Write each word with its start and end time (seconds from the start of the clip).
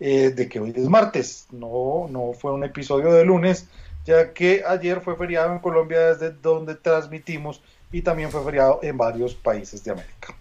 eh, 0.00 0.30
de 0.30 0.48
que 0.48 0.58
hoy 0.58 0.72
es 0.74 0.88
martes, 0.88 1.46
no, 1.52 2.08
no 2.10 2.32
fue 2.32 2.52
un 2.52 2.64
episodio 2.64 3.12
de 3.12 3.24
lunes, 3.24 3.68
ya 4.04 4.32
que 4.32 4.64
ayer 4.66 5.00
fue 5.00 5.14
feriado 5.14 5.52
en 5.52 5.60
Colombia 5.60 6.12
desde 6.12 6.32
donde 6.32 6.74
transmitimos 6.74 7.62
y 7.92 8.02
también 8.02 8.32
fue 8.32 8.42
feriado 8.42 8.80
en 8.82 8.96
varios 8.96 9.36
países 9.36 9.84
de 9.84 9.92
América. 9.92 10.34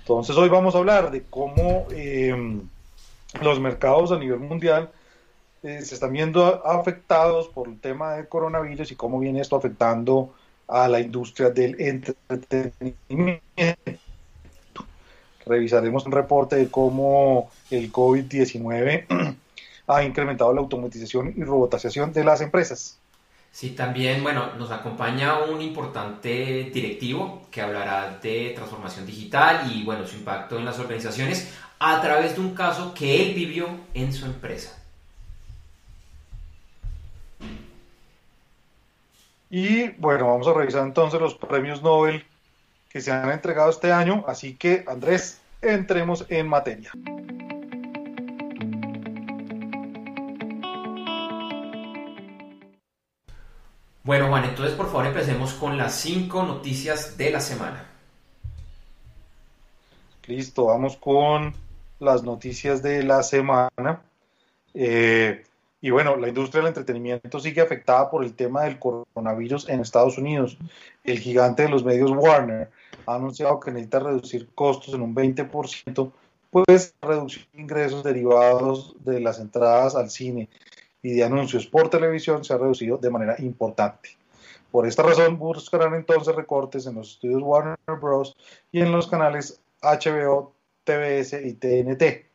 Entonces 0.00 0.36
hoy 0.36 0.48
vamos 0.48 0.74
a 0.74 0.78
hablar 0.78 1.12
de 1.12 1.22
cómo 1.22 1.86
eh, 1.92 2.34
los 3.40 3.60
mercados 3.60 4.10
a 4.10 4.18
nivel 4.18 4.40
mundial 4.40 4.90
se 5.62 5.94
están 5.94 6.12
viendo 6.12 6.66
afectados 6.66 7.46
por 7.46 7.68
el 7.68 7.78
tema 7.78 8.14
del 8.14 8.26
coronavirus 8.26 8.90
y 8.90 8.96
cómo 8.96 9.20
viene 9.20 9.40
esto 9.40 9.54
afectando 9.54 10.34
a 10.72 10.88
la 10.88 11.00
industria 11.00 11.50
del 11.50 11.76
entretenimiento. 11.78 13.42
Revisaremos 15.44 16.06
un 16.06 16.12
reporte 16.12 16.56
de 16.56 16.68
cómo 16.70 17.50
el 17.70 17.92
COVID-19 17.92 19.36
ha 19.86 20.02
incrementado 20.02 20.54
la 20.54 20.60
automatización 20.60 21.34
y 21.36 21.44
robotización 21.44 22.12
de 22.12 22.24
las 22.24 22.40
empresas. 22.40 22.98
Sí, 23.50 23.70
también, 23.70 24.22
bueno, 24.22 24.54
nos 24.56 24.70
acompaña 24.70 25.40
un 25.44 25.60
importante 25.60 26.70
directivo 26.72 27.42
que 27.50 27.60
hablará 27.60 28.18
de 28.22 28.52
transformación 28.54 29.04
digital 29.04 29.70
y, 29.70 29.84
bueno, 29.84 30.06
su 30.06 30.16
impacto 30.16 30.58
en 30.58 30.64
las 30.64 30.78
organizaciones 30.78 31.52
a 31.78 32.00
través 32.00 32.34
de 32.34 32.40
un 32.40 32.54
caso 32.54 32.94
que 32.94 33.22
él 33.22 33.34
vivió 33.34 33.68
en 33.92 34.10
su 34.14 34.24
empresa. 34.24 34.81
Y 39.54 39.90
bueno, 39.98 40.28
vamos 40.28 40.48
a 40.48 40.54
revisar 40.54 40.82
entonces 40.82 41.20
los 41.20 41.34
premios 41.34 41.82
Nobel 41.82 42.24
que 42.88 43.02
se 43.02 43.12
han 43.12 43.30
entregado 43.30 43.68
este 43.68 43.92
año. 43.92 44.24
Así 44.26 44.54
que, 44.54 44.82
Andrés, 44.88 45.42
entremos 45.60 46.24
en 46.30 46.48
materia. 46.48 46.90
Bueno, 54.02 54.28
Juan, 54.28 54.44
entonces 54.44 54.74
por 54.74 54.86
favor 54.86 55.04
empecemos 55.04 55.52
con 55.52 55.76
las 55.76 55.96
cinco 55.96 56.44
noticias 56.44 57.18
de 57.18 57.30
la 57.30 57.40
semana. 57.40 57.84
Listo, 60.28 60.64
vamos 60.64 60.96
con 60.96 61.54
las 62.00 62.22
noticias 62.22 62.82
de 62.82 63.02
la 63.02 63.22
semana. 63.22 64.00
Eh, 64.72 65.44
y 65.84 65.90
bueno, 65.90 66.16
la 66.16 66.28
industria 66.28 66.60
del 66.60 66.68
entretenimiento 66.68 67.40
sigue 67.40 67.60
afectada 67.60 68.08
por 68.08 68.24
el 68.24 68.34
tema 68.34 68.62
del 68.62 68.78
coronavirus 68.78 69.68
en 69.68 69.80
Estados 69.80 70.16
Unidos. 70.16 70.56
El 71.02 71.18
gigante 71.18 71.64
de 71.64 71.68
los 71.68 71.84
medios 71.84 72.12
Warner 72.12 72.70
ha 73.04 73.16
anunciado 73.16 73.58
que 73.58 73.72
necesita 73.72 73.98
reducir 73.98 74.48
costos 74.54 74.94
en 74.94 75.02
un 75.02 75.12
20%, 75.12 76.12
pues 76.50 76.94
de 77.02 77.60
ingresos 77.60 78.04
derivados 78.04 78.94
de 79.04 79.18
las 79.18 79.40
entradas 79.40 79.96
al 79.96 80.08
cine 80.08 80.48
y 81.02 81.14
de 81.14 81.24
anuncios 81.24 81.66
por 81.66 81.90
televisión 81.90 82.44
se 82.44 82.54
ha 82.54 82.58
reducido 82.58 82.96
de 82.96 83.10
manera 83.10 83.34
importante. 83.40 84.10
Por 84.70 84.86
esta 84.86 85.02
razón 85.02 85.36
buscarán 85.36 85.94
entonces 85.94 86.32
recortes 86.36 86.86
en 86.86 86.94
los 86.94 87.14
estudios 87.14 87.42
Warner 87.42 87.76
Bros. 88.00 88.36
y 88.70 88.80
en 88.82 88.92
los 88.92 89.08
canales 89.08 89.60
HBO, 89.82 90.52
TBS 90.84 91.44
y 91.44 91.54
TNT. 91.54 92.31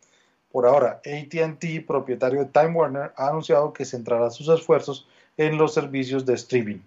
Por 0.52 0.66
ahora, 0.66 1.02
ATT, 1.06 1.85
propietario 1.85 2.40
de 2.40 2.46
Time 2.46 2.72
Warner, 2.72 3.13
ha 3.16 3.30
anunciado 3.30 3.74
que 3.74 3.85
centrará 3.85 4.30
sus 4.30 4.47
esfuerzos 4.50 5.08
en 5.38 5.58
los 5.58 5.74
servicios 5.74 6.25
de 6.25 6.34
streaming. 6.34 6.80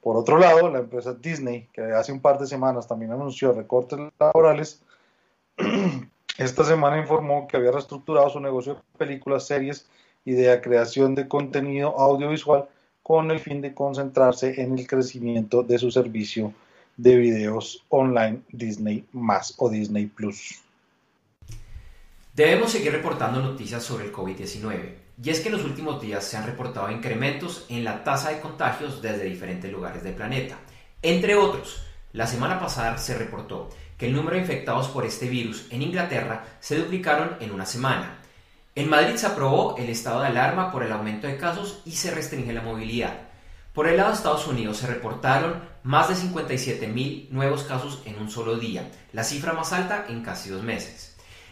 Por 0.00 0.16
otro 0.16 0.38
lado, 0.38 0.70
la 0.70 0.78
empresa 0.78 1.14
Disney, 1.14 1.68
que 1.72 1.82
hace 1.82 2.12
un 2.12 2.20
par 2.20 2.38
de 2.38 2.46
semanas 2.46 2.86
también 2.86 3.10
anunció 3.10 3.52
recortes 3.52 3.98
laborales, 4.20 4.80
esta 6.38 6.64
semana 6.64 6.98
informó 6.98 7.48
que 7.48 7.56
había 7.56 7.72
reestructurado 7.72 8.30
su 8.30 8.40
negocio 8.40 8.74
de 8.74 8.80
películas, 8.98 9.46
series 9.46 9.86
y 10.24 10.32
de 10.32 10.60
creación 10.60 11.14
de 11.14 11.26
contenido 11.26 11.98
audiovisual 11.98 12.68
con 13.02 13.30
el 13.30 13.40
fin 13.40 13.60
de 13.60 13.74
concentrarse 13.74 14.60
en 14.60 14.78
el 14.78 14.86
crecimiento 14.86 15.62
de 15.62 15.78
su 15.78 15.90
servicio 15.90 16.52
de 16.96 17.16
videos 17.16 17.84
online 17.88 18.40
Disney 18.50 19.04
más 19.12 19.54
o 19.58 19.68
Disney 19.68 20.06
Plus. 20.06 20.65
Debemos 22.36 22.70
seguir 22.70 22.92
reportando 22.92 23.40
noticias 23.40 23.82
sobre 23.82 24.04
el 24.04 24.12
COVID-19, 24.12 24.94
y 25.22 25.30
es 25.30 25.40
que 25.40 25.48
en 25.48 25.54
los 25.54 25.64
últimos 25.64 26.02
días 26.02 26.22
se 26.22 26.36
han 26.36 26.44
reportado 26.44 26.90
incrementos 26.90 27.64
en 27.70 27.82
la 27.82 28.04
tasa 28.04 28.28
de 28.28 28.40
contagios 28.40 29.00
desde 29.00 29.24
diferentes 29.24 29.72
lugares 29.72 30.02
del 30.02 30.12
planeta. 30.12 30.58
Entre 31.00 31.34
otros, 31.34 31.80
la 32.12 32.26
semana 32.26 32.60
pasada 32.60 32.98
se 32.98 33.16
reportó 33.16 33.70
que 33.96 34.08
el 34.08 34.12
número 34.12 34.36
de 34.36 34.42
infectados 34.42 34.88
por 34.88 35.06
este 35.06 35.30
virus 35.30 35.66
en 35.70 35.80
Inglaterra 35.80 36.44
se 36.60 36.76
duplicaron 36.76 37.38
en 37.40 37.52
una 37.52 37.64
semana. 37.64 38.18
En 38.74 38.90
Madrid 38.90 39.16
se 39.16 39.28
aprobó 39.28 39.74
el 39.78 39.88
estado 39.88 40.20
de 40.20 40.26
alarma 40.26 40.70
por 40.70 40.82
el 40.82 40.92
aumento 40.92 41.26
de 41.26 41.38
casos 41.38 41.80
y 41.86 41.92
se 41.92 42.10
restringe 42.10 42.52
la 42.52 42.60
movilidad. 42.60 43.14
Por 43.72 43.88
el 43.88 43.96
lado 43.96 44.10
de 44.10 44.16
Estados 44.16 44.46
Unidos 44.46 44.76
se 44.76 44.86
reportaron 44.86 45.62
más 45.84 46.10
de 46.10 46.14
57.000 46.16 47.30
nuevos 47.30 47.62
casos 47.62 48.02
en 48.04 48.18
un 48.18 48.30
solo 48.30 48.58
día, 48.58 48.90
la 49.14 49.24
cifra 49.24 49.54
más 49.54 49.72
alta 49.72 50.04
en 50.10 50.22
casi 50.22 50.50
dos 50.50 50.62
meses. 50.62 51.05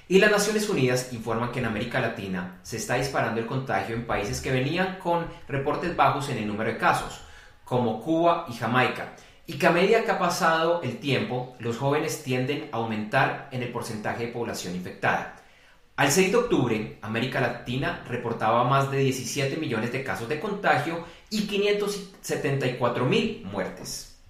Y 0.07 0.19
las 0.19 0.31
Naciones 0.31 0.69
Unidas 0.69 1.13
informan 1.15 1.51
que 1.51 1.61
en 1.61 1.65
América 1.65 1.99
Latina 1.99 2.59
se 2.63 2.77
está 2.77 2.97
disparando 2.97 3.41
el 3.41 3.47
contagio 3.47 3.95
en 3.95 4.07
países 4.07 4.43
que 4.43 4.53
venían 4.53 4.99
con 4.99 5.27
reportes 5.49 5.97
bajos 5.97 6.29
en 6.29 6.39
el 6.39 6.47
número 6.47 6.71
de 6.71 6.77
casos, 6.77 7.23
como 7.65 8.03
Cuba 8.03 8.45
y 8.49 8.53
Jamaica, 8.53 9.15
y 9.47 9.55
que 9.55 9.67
a 9.67 9.71
medida 9.71 10.05
que 10.05 10.11
ha 10.11 10.19
pasado 10.19 10.83
el 10.83 10.99
tiempo, 10.99 11.57
los 11.59 11.79
jóvenes 11.79 12.23
tienden 12.23 12.69
a 12.71 12.77
aumentar 12.77 13.49
en 13.51 13.63
el 13.63 13.73
porcentaje 13.73 14.27
de 14.27 14.33
población 14.33 14.75
infectada. 14.75 15.37
Al 15.97 16.11
6 16.11 16.33
de 16.33 16.37
octubre, 16.37 16.99
América 17.01 17.41
Latina 17.41 18.05
reportaba 18.07 18.65
más 18.65 18.91
de 18.91 18.99
17 18.99 19.57
millones 19.57 19.91
de 19.91 20.05
casos 20.05 20.29
de 20.29 20.39
contagio 20.39 21.05
y 21.31 21.47
574 21.47 23.07
mil 23.07 23.43
muertes. 23.51 24.21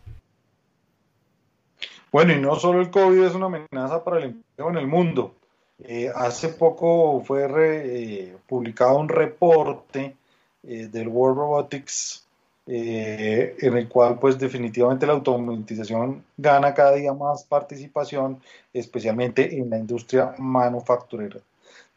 Bueno, 2.13 2.33
y 2.33 2.39
no 2.39 2.55
solo 2.57 2.81
el 2.81 2.91
COVID 2.91 3.25
es 3.25 3.35
una 3.35 3.47
amenaza 3.47 4.05
para 4.05 4.19
el 4.19 4.25
empleo 4.25 4.71
en 4.71 4.77
el 4.77 4.87
mundo. 4.87 5.35
Eh, 5.83 6.11
hace 6.15 6.51
poco 6.51 7.21
fue 7.23 7.47
eh, 7.57 8.37
publicado 8.47 8.99
un 8.99 9.09
reporte 9.09 10.17
eh, 10.63 10.89
del 10.91 11.09
World 11.09 11.39
Robotics 11.39 12.21
en 12.67 13.77
el 13.77 13.89
cual 13.91 14.19
pues 14.19 14.39
definitivamente 14.39 15.07
la 15.07 15.13
automatización 15.13 16.25
gana 16.39 16.73
cada 16.73 16.95
día 16.95 17.13
más 17.13 17.45
participación, 17.45 18.41
especialmente 18.73 19.59
en 19.59 19.69
la 19.69 19.77
industria 19.77 20.35
manufacturera. 20.39 21.41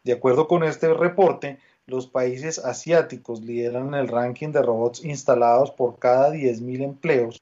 De 0.04 0.12
acuerdo 0.12 0.46
con 0.46 0.64
este 0.64 0.92
reporte, 0.92 1.58
los 1.86 2.06
países 2.06 2.58
asiáticos 2.58 3.40
lideran 3.40 3.94
el 3.94 4.08
ranking 4.08 4.50
de 4.52 4.60
robots 4.60 5.02
instalados 5.06 5.70
por 5.70 5.98
cada 5.98 6.34
10.000 6.34 6.82
empleos, 6.82 7.40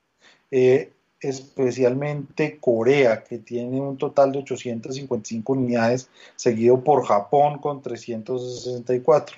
especialmente 1.21 2.59
Corea, 2.61 3.25
que 3.25 3.39
tiene 3.39 3.81
un 3.81 3.97
total 3.97 4.33
de 4.33 4.39
855 4.39 5.53
unidades, 5.53 6.09
seguido 6.37 6.83
por 6.83 7.05
Japón 7.05 7.59
con 7.59 7.83
364 7.83 9.37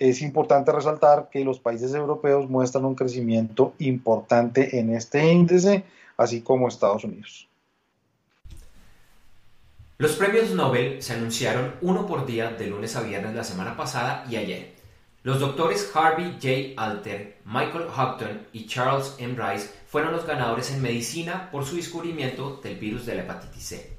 es 0.00 0.22
importante 0.22 0.72
resaltar 0.72 1.28
que 1.30 1.44
los 1.44 1.60
países 1.60 1.92
europeos 1.92 2.48
muestran 2.48 2.86
un 2.86 2.94
crecimiento 2.94 3.74
importante 3.78 4.78
en 4.78 4.94
este 4.94 5.30
índice, 5.30 5.84
así 6.16 6.40
como 6.40 6.68
Estados 6.68 7.04
Unidos. 7.04 7.46
Los 9.98 10.12
premios 10.12 10.54
Nobel 10.54 11.02
se 11.02 11.12
anunciaron 11.12 11.74
uno 11.82 12.06
por 12.06 12.24
día 12.24 12.50
de 12.50 12.68
lunes 12.68 12.96
a 12.96 13.02
viernes 13.02 13.34
la 13.34 13.44
semana 13.44 13.76
pasada 13.76 14.24
y 14.30 14.36
ayer. 14.36 14.72
Los 15.22 15.38
doctores 15.38 15.90
Harvey 15.94 16.38
J. 16.40 16.82
Alter, 16.82 17.36
Michael 17.44 17.88
Houghton 17.94 18.46
y 18.54 18.66
Charles 18.66 19.14
M. 19.18 19.36
Rice 19.36 19.68
fueron 19.90 20.12
los 20.12 20.24
ganadores 20.24 20.70
en 20.70 20.82
medicina 20.82 21.50
por 21.50 21.64
su 21.64 21.74
descubrimiento 21.74 22.60
del 22.62 22.76
virus 22.76 23.06
de 23.06 23.16
la 23.16 23.22
hepatitis 23.22 23.64
C. 23.64 23.96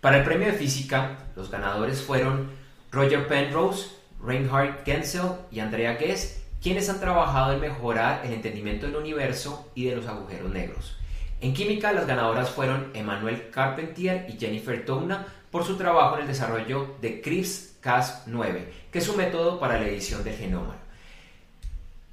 Para 0.00 0.18
el 0.18 0.24
premio 0.24 0.48
de 0.48 0.54
física, 0.54 1.28
los 1.36 1.52
ganadores 1.52 2.02
fueron 2.02 2.50
Roger 2.90 3.28
Penrose, 3.28 3.90
Reinhard 4.20 4.84
Genzel 4.84 5.30
y 5.52 5.60
Andrea 5.60 5.94
Guess, 5.94 6.42
quienes 6.60 6.88
han 6.88 6.98
trabajado 6.98 7.52
en 7.52 7.60
mejorar 7.60 8.22
el 8.26 8.32
entendimiento 8.32 8.86
del 8.86 8.96
universo 8.96 9.70
y 9.76 9.84
de 9.84 9.94
los 9.94 10.06
agujeros 10.08 10.50
negros. 10.50 10.96
En 11.40 11.54
química, 11.54 11.92
las 11.92 12.08
ganadoras 12.08 12.50
fueron 12.50 12.90
Emmanuel 12.92 13.50
Carpentier 13.50 14.26
y 14.28 14.32
Jennifer 14.36 14.84
Doudna 14.84 15.28
por 15.52 15.64
su 15.64 15.76
trabajo 15.76 16.16
en 16.16 16.22
el 16.22 16.26
desarrollo 16.26 16.96
de 17.00 17.22
CRISPR-Cas9, 17.22 18.64
que 18.90 18.98
es 18.98 19.08
un 19.08 19.16
método 19.16 19.60
para 19.60 19.78
la 19.78 19.86
edición 19.86 20.24
del 20.24 20.34
genoma. 20.34 20.89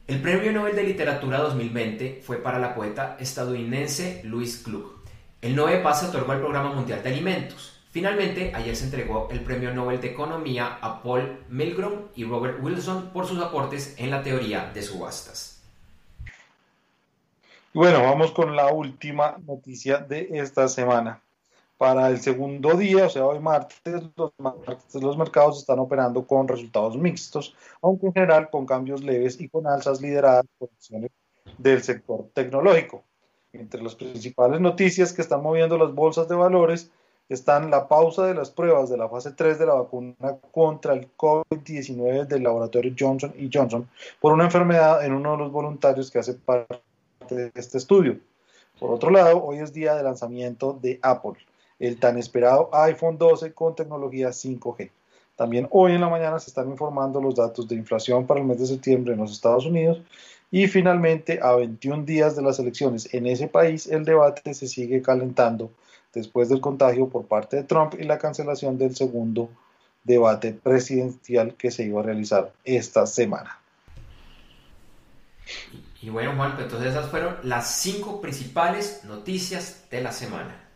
El 0.08 0.22
Premio 0.22 0.54
Nobel 0.54 0.74
de 0.74 0.84
Literatura 0.84 1.40
2020 1.40 2.22
fue 2.24 2.38
para 2.38 2.60
la 2.60 2.74
poeta 2.74 3.18
estadounidense 3.20 4.22
Louise 4.24 4.64
Gluck. 4.64 5.00
El 5.42 5.54
Nobel 5.54 5.82
Paz 5.82 6.00
se 6.00 6.06
otorgó 6.06 6.32
al 6.32 6.40
Programa 6.40 6.72
Mundial 6.72 7.04
de 7.04 7.10
Alimentos. 7.10 7.82
Finalmente, 7.92 8.54
ayer 8.56 8.74
se 8.74 8.86
entregó 8.86 9.28
el 9.32 9.42
Premio 9.42 9.74
Nobel 9.74 10.00
de 10.00 10.12
Economía 10.12 10.78
a 10.82 11.04
Paul 11.04 11.44
Milgrom 11.50 12.08
y 12.16 12.24
Robert 12.24 12.64
Wilson 12.64 13.10
por 13.12 13.28
sus 13.28 13.42
aportes 13.42 13.96
en 13.98 14.10
la 14.10 14.24
teoría 14.24 14.72
de 14.74 14.82
subastas. 14.82 15.62
Bueno, 17.74 18.02
vamos 18.02 18.32
con 18.32 18.56
la 18.56 18.72
última 18.72 19.36
noticia 19.46 19.98
de 19.98 20.30
esta 20.32 20.70
semana. 20.70 21.22
Para 21.78 22.10
el 22.10 22.20
segundo 22.20 22.76
día, 22.76 23.06
o 23.06 23.10
sea, 23.10 23.26
hoy 23.26 23.40
martes, 23.40 24.04
los, 24.16 24.32
martes, 24.40 24.96
los 24.96 25.18
mercados 25.18 25.60
están 25.60 25.78
operando 25.78 26.26
con 26.26 26.48
resultados 26.48 26.98
mixtos, 26.98 27.56
aunque 27.82 28.08
en 28.08 28.14
general 28.14 28.50
con 28.50 28.66
cambios 28.66 29.04
leves 29.04 29.40
y 29.40 29.48
con 29.48 29.68
alzas 29.68 30.02
lideradas 30.02 30.46
por 30.58 30.70
acciones 30.74 31.12
del 31.58 31.84
sector 31.84 32.30
tecnológico. 32.34 33.04
Entre 33.54 33.82
las 33.82 33.96
principales 33.96 34.60
noticias 34.60 35.14
que 35.14 35.22
están 35.22 35.44
moviendo 35.44 35.78
las 35.78 35.94
bolsas 35.94 36.28
de 36.28 36.36
valores 36.36 36.92
están 37.30 37.70
la 37.70 37.88
pausa 37.88 38.26
de 38.26 38.34
las 38.34 38.50
pruebas 38.50 38.90
de 38.90 38.98
la 38.98 39.10
fase 39.10 39.32
3 39.32 39.60
de 39.60 39.66
la 39.66 39.74
vacuna 39.74 40.38
contra 40.52 40.94
el 40.94 41.10
COVID-19 41.16 42.26
del 42.26 42.44
laboratorio 42.44 42.94
Johnson 42.98 43.34
Johnson 43.52 43.90
por 44.22 44.34
una 44.34 44.46
enfermedad 44.46 45.06
en 45.06 45.14
uno 45.14 45.34
de 45.34 45.38
los 45.38 45.52
voluntarios 45.52 46.10
que 46.10 46.20
hace 46.20 46.36
parte 46.36 46.80
de 47.30 47.52
este 47.54 47.78
estudio. 47.78 48.20
Por 48.80 48.92
otro 48.92 49.10
lado, 49.10 49.44
hoy 49.44 49.58
es 49.58 49.74
día 49.74 49.96
de 49.96 50.04
lanzamiento 50.04 50.78
de 50.82 51.00
Apple, 51.02 51.34
el 51.80 52.00
tan 52.00 52.18
esperado 52.18 52.70
iPhone 52.74 53.18
12 53.18 53.54
con 53.54 53.76
tecnología 53.76 54.30
5G. 54.30 54.90
También 55.36 55.68
hoy 55.72 55.94
en 55.94 56.02
la 56.02 56.10
mañana 56.10 56.40
se 56.40 56.50
están 56.50 56.70
informando 56.70 57.22
los 57.22 57.36
datos 57.36 57.68
de 57.68 57.76
inflación 57.76 58.26
para 58.26 58.40
el 58.40 58.48
mes 58.48 58.60
de 58.60 58.66
septiembre 58.66 59.14
en 59.14 59.20
los 59.20 59.32
Estados 59.32 59.66
Unidos 59.66 60.02
y 60.50 60.68
finalmente 60.68 61.40
a 61.42 61.54
21 61.54 62.04
días 62.04 62.36
de 62.36 62.42
las 62.42 62.58
elecciones 62.58 63.14
en 63.14 63.28
ese 63.28 63.48
país 63.48 63.86
el 63.88 64.06
debate 64.06 64.54
se 64.54 64.68
sigue 64.68 65.02
calentando 65.02 65.70
después 66.14 66.50
del 66.50 66.62
contagio 66.62 67.08
por 67.08 67.26
parte 67.26 67.58
de 67.58 67.64
Trump 67.64 67.94
y 68.00 68.04
la 68.04 68.18
cancelación 68.18 68.78
del 68.78 68.96
segundo 68.96 69.50
debate 70.04 70.54
presidencial 70.54 71.54
que 71.56 71.70
se 71.70 71.84
iba 71.84 72.00
a 72.00 72.04
realizar 72.04 72.52
esta 72.64 73.06
semana. 73.06 73.60
Y, 76.02 76.10
bueno, 76.10 76.36
Juan, 76.36 76.56
entonces 76.60 76.90
esas 76.90 77.10
fueron 77.10 77.38
las 77.44 77.76
cinco 77.76 78.22
principales 78.22 79.04
noticias 79.04 79.86
de 79.90 80.02
la 80.02 80.12
semana. 80.12 80.67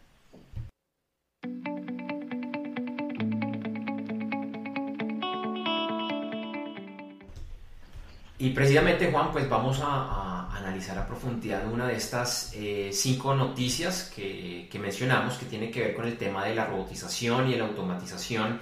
Y 8.41 8.49
precisamente, 8.49 9.11
Juan, 9.11 9.31
pues 9.31 9.47
vamos 9.47 9.79
a 9.83 10.49
analizar 10.57 10.97
a 10.97 11.05
profundidad 11.05 11.71
una 11.71 11.87
de 11.87 11.95
estas 11.95 12.51
eh, 12.55 12.89
cinco 12.91 13.35
noticias 13.35 14.11
que, 14.15 14.67
que, 14.69 14.79
mencionamos 14.79 15.35
que 15.35 15.45
tiene 15.45 15.69
que 15.69 15.81
ver 15.81 15.95
con 15.95 16.07
el 16.07 16.17
tema 16.17 16.43
de 16.43 16.55
la 16.55 16.65
robotización 16.65 17.49
y 17.49 17.55
la 17.55 17.65
automatización 17.65 18.59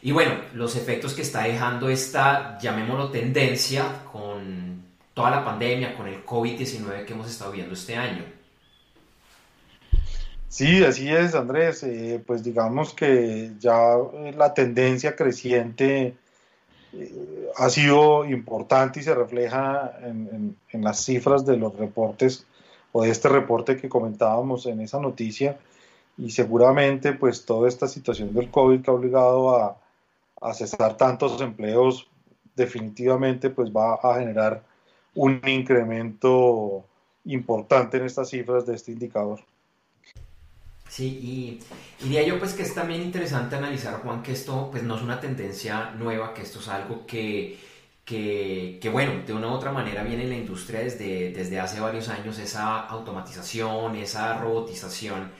y 0.00 0.12
bueno, 0.12 0.32
los 0.54 0.76
efectos 0.76 1.12
que 1.12 1.20
está 1.20 1.42
dejando 1.42 1.90
esta, 1.90 2.58
llamémoslo 2.58 3.10
tendencia 3.10 4.02
con 4.10 4.82
toda 5.12 5.30
la 5.30 5.44
pandemia, 5.44 5.94
con 5.94 6.06
el 6.06 6.24
COVID-19 6.24 7.04
que 7.04 7.12
hemos 7.12 7.28
estado 7.28 7.52
viendo 7.52 7.74
este 7.74 7.96
año. 7.96 8.24
Sí, 10.48 10.82
así 10.82 11.10
es, 11.10 11.34
Andrés. 11.34 11.82
Eh, 11.82 12.22
pues 12.26 12.42
digamos 12.42 12.94
que 12.94 13.50
ya 13.58 13.96
la 14.36 14.54
tendencia 14.54 15.14
creciente 15.14 16.14
ha 17.56 17.70
sido 17.70 18.24
importante 18.24 19.00
y 19.00 19.02
se 19.02 19.14
refleja 19.14 19.92
en, 20.02 20.56
las 20.72 21.04
cifras 21.04 21.44
de 21.44 21.56
los 21.56 21.76
reportes 21.76 22.46
o 22.92 23.02
de 23.02 23.10
este 23.10 23.28
reporte 23.28 23.76
que 23.76 23.88
comentábamos 23.88 24.66
en 24.66 24.80
esa 24.80 24.98
noticia 24.98 25.58
y 26.16 26.30
seguramente 26.30 27.12
pues 27.12 27.44
toda 27.44 27.68
esta 27.68 27.86
situación 27.88 28.32
del 28.32 28.50
COVID 28.50 28.82
que 28.82 28.90
ha 28.90 28.94
obligado 28.94 29.56
a, 29.56 29.76
a 30.40 30.54
cesar 30.54 30.96
tantos 30.96 31.40
empleos 31.40 32.08
definitivamente 32.56 33.50
pues 33.50 33.70
va 33.70 33.94
a 33.94 34.18
generar 34.18 34.62
un 35.14 35.40
incremento 35.46 36.84
importante 37.24 37.98
en 37.98 38.04
estas 38.04 38.30
cifras 38.30 38.66
de 38.66 38.74
este 38.74 38.92
indicador. 38.92 39.40
Sí, 40.88 41.60
y, 42.00 42.04
diría 42.04 42.22
yo 42.22 42.38
pues 42.38 42.54
que 42.54 42.62
es 42.62 42.74
también 42.74 43.02
interesante 43.02 43.56
analizar, 43.56 44.00
Juan, 44.02 44.22
que 44.22 44.32
esto 44.32 44.68
pues 44.70 44.82
no 44.82 44.96
es 44.96 45.02
una 45.02 45.20
tendencia 45.20 45.90
nueva, 45.98 46.32
que 46.32 46.42
esto 46.42 46.60
es 46.60 46.68
algo 46.68 47.06
que, 47.06 47.58
que, 48.04 48.88
bueno, 48.90 49.22
de 49.26 49.34
una 49.34 49.48
u 49.48 49.50
otra 49.52 49.70
manera 49.70 50.02
viene 50.02 50.22
en 50.24 50.30
la 50.30 50.36
industria 50.36 50.80
desde, 50.80 51.30
desde 51.30 51.60
hace 51.60 51.78
varios 51.80 52.08
años, 52.08 52.38
esa 52.38 52.80
automatización, 52.86 53.96
esa 53.96 54.38
robotización, 54.38 55.30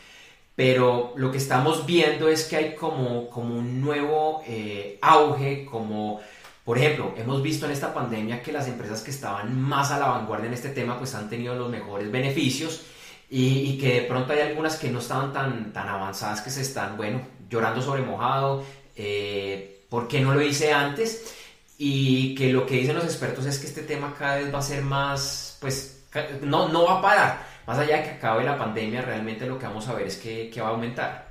pero 0.54 1.14
lo 1.16 1.32
que 1.32 1.38
estamos 1.38 1.86
viendo 1.86 2.28
es 2.28 2.44
que 2.44 2.56
hay 2.56 2.74
como, 2.74 3.30
como 3.30 3.56
un 3.56 3.80
nuevo 3.80 4.42
eh, 4.46 4.98
auge, 5.00 5.64
como... 5.64 6.20
Por 6.64 6.76
ejemplo, 6.76 7.14
hemos 7.16 7.42
visto 7.42 7.64
en 7.64 7.72
esta 7.72 7.94
pandemia 7.94 8.42
que 8.42 8.52
las 8.52 8.68
empresas 8.68 9.00
que 9.00 9.10
estaban 9.10 9.58
más 9.58 9.90
a 9.90 9.98
la 9.98 10.08
vanguardia 10.08 10.48
en 10.48 10.52
este 10.52 10.68
tema 10.68 10.98
pues 10.98 11.14
han 11.14 11.30
tenido 11.30 11.54
los 11.54 11.70
mejores 11.70 12.10
beneficios 12.10 12.82
y, 13.30 13.78
que 13.78 14.00
de 14.00 14.02
pronto 14.02 14.32
hay 14.32 14.40
algunas 14.40 14.76
que 14.76 14.90
no 14.90 15.00
estaban 15.00 15.32
tan, 15.32 15.72
tan 15.72 15.88
avanzadas 15.88 16.40
que 16.40 16.50
se 16.50 16.62
están, 16.62 16.96
bueno, 16.96 17.20
llorando 17.50 17.82
sobre 17.82 18.02
mojado, 18.02 18.64
eh, 18.96 19.84
¿por 19.90 20.08
qué 20.08 20.20
no 20.20 20.34
lo 20.34 20.42
hice 20.42 20.72
antes? 20.72 21.34
Y 21.76 22.34
que 22.34 22.52
lo 22.52 22.66
que 22.66 22.76
dicen 22.76 22.96
los 22.96 23.04
expertos 23.04 23.44
es 23.46 23.58
que 23.58 23.66
este 23.66 23.82
tema 23.82 24.14
cada 24.18 24.36
vez 24.36 24.52
va 24.52 24.58
a 24.58 24.62
ser 24.62 24.82
más, 24.82 25.58
pues, 25.60 26.06
no, 26.42 26.68
no 26.68 26.86
va 26.86 26.98
a 26.98 27.02
parar. 27.02 27.46
Más 27.66 27.78
allá 27.78 27.98
de 27.98 28.02
que 28.04 28.10
acabe 28.10 28.44
la 28.44 28.56
pandemia, 28.56 29.02
realmente 29.02 29.46
lo 29.46 29.58
que 29.58 29.66
vamos 29.66 29.86
a 29.88 29.94
ver 29.94 30.06
es 30.06 30.16
que, 30.16 30.48
que 30.48 30.60
va 30.60 30.68
a 30.68 30.70
aumentar. 30.70 31.28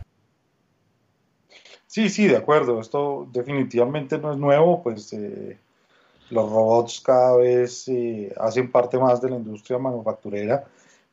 Sí, 1.88 2.10
sí, 2.10 2.28
de 2.28 2.38
acuerdo. 2.38 2.80
Esto 2.80 3.28
definitivamente 3.32 4.20
no 4.20 4.32
es 4.32 4.38
nuevo, 4.38 4.84
pues 4.84 5.12
eh, 5.14 5.58
los 6.30 6.50
robots 6.50 7.02
cada 7.02 7.38
vez 7.38 7.88
eh, 7.88 8.32
hacen 8.40 8.72
parte 8.72 9.00
más 9.00 9.20
de 9.20 9.32
la 9.32 9.38
industria 9.38 9.80
manufacturera 9.80 10.66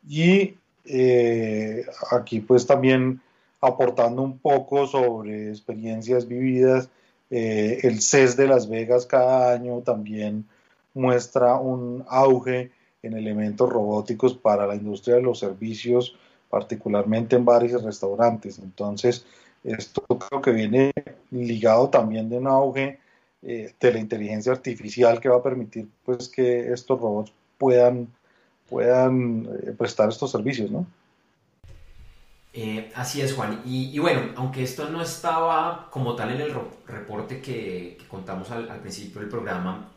y 0.06 0.56
eh, 0.84 1.86
aquí 2.10 2.40
pues 2.40 2.66
también 2.66 3.20
aportando 3.60 4.22
un 4.22 4.38
poco 4.38 4.86
sobre 4.86 5.48
experiencias 5.48 6.28
vividas. 6.28 6.88
Eh, 7.30 7.80
el 7.82 8.00
CES 8.00 8.36
de 8.36 8.46
Las 8.46 8.68
Vegas 8.68 9.06
cada 9.06 9.52
año 9.52 9.80
también 9.80 10.46
muestra 10.92 11.56
un 11.56 12.04
auge 12.08 12.70
en 13.02 13.16
elementos 13.16 13.68
robóticos 13.68 14.34
para 14.34 14.66
la 14.66 14.74
industria 14.74 15.16
de 15.16 15.22
los 15.22 15.38
servicios, 15.38 16.16
particularmente 16.50 17.36
en 17.36 17.44
bares 17.44 17.72
y 17.72 17.76
restaurantes. 17.76 18.58
Entonces, 18.58 19.24
esto 19.64 20.02
creo 20.02 20.40
que 20.40 20.52
viene 20.52 20.92
ligado 21.30 21.88
también 21.88 22.28
de 22.28 22.38
un 22.38 22.46
auge 22.46 22.98
eh, 23.42 23.74
de 23.80 23.92
la 23.92 23.98
inteligencia 23.98 24.52
artificial 24.52 25.20
que 25.20 25.28
va 25.28 25.36
a 25.36 25.42
permitir 25.42 25.88
pues 26.04 26.28
que 26.28 26.72
estos 26.72 27.00
robots 27.00 27.32
puedan 27.58 28.08
puedan 28.74 29.48
prestar 29.78 30.08
estos 30.08 30.32
servicios, 30.32 30.68
¿no? 30.68 30.84
Eh, 32.52 32.90
así 32.96 33.20
es, 33.20 33.32
Juan. 33.32 33.62
Y, 33.64 33.96
bueno, 34.00 34.20
aunque 34.34 34.64
esto 34.64 34.88
no 34.88 35.00
estaba 35.00 35.88
como 35.92 36.16
tal 36.16 36.32
en 36.32 36.40
el 36.40 36.52
reporte 36.88 37.40
que, 37.40 37.96
contamos 38.08 38.50
al, 38.50 38.66
principio 38.80 39.20
del 39.20 39.30
programa, 39.30 39.90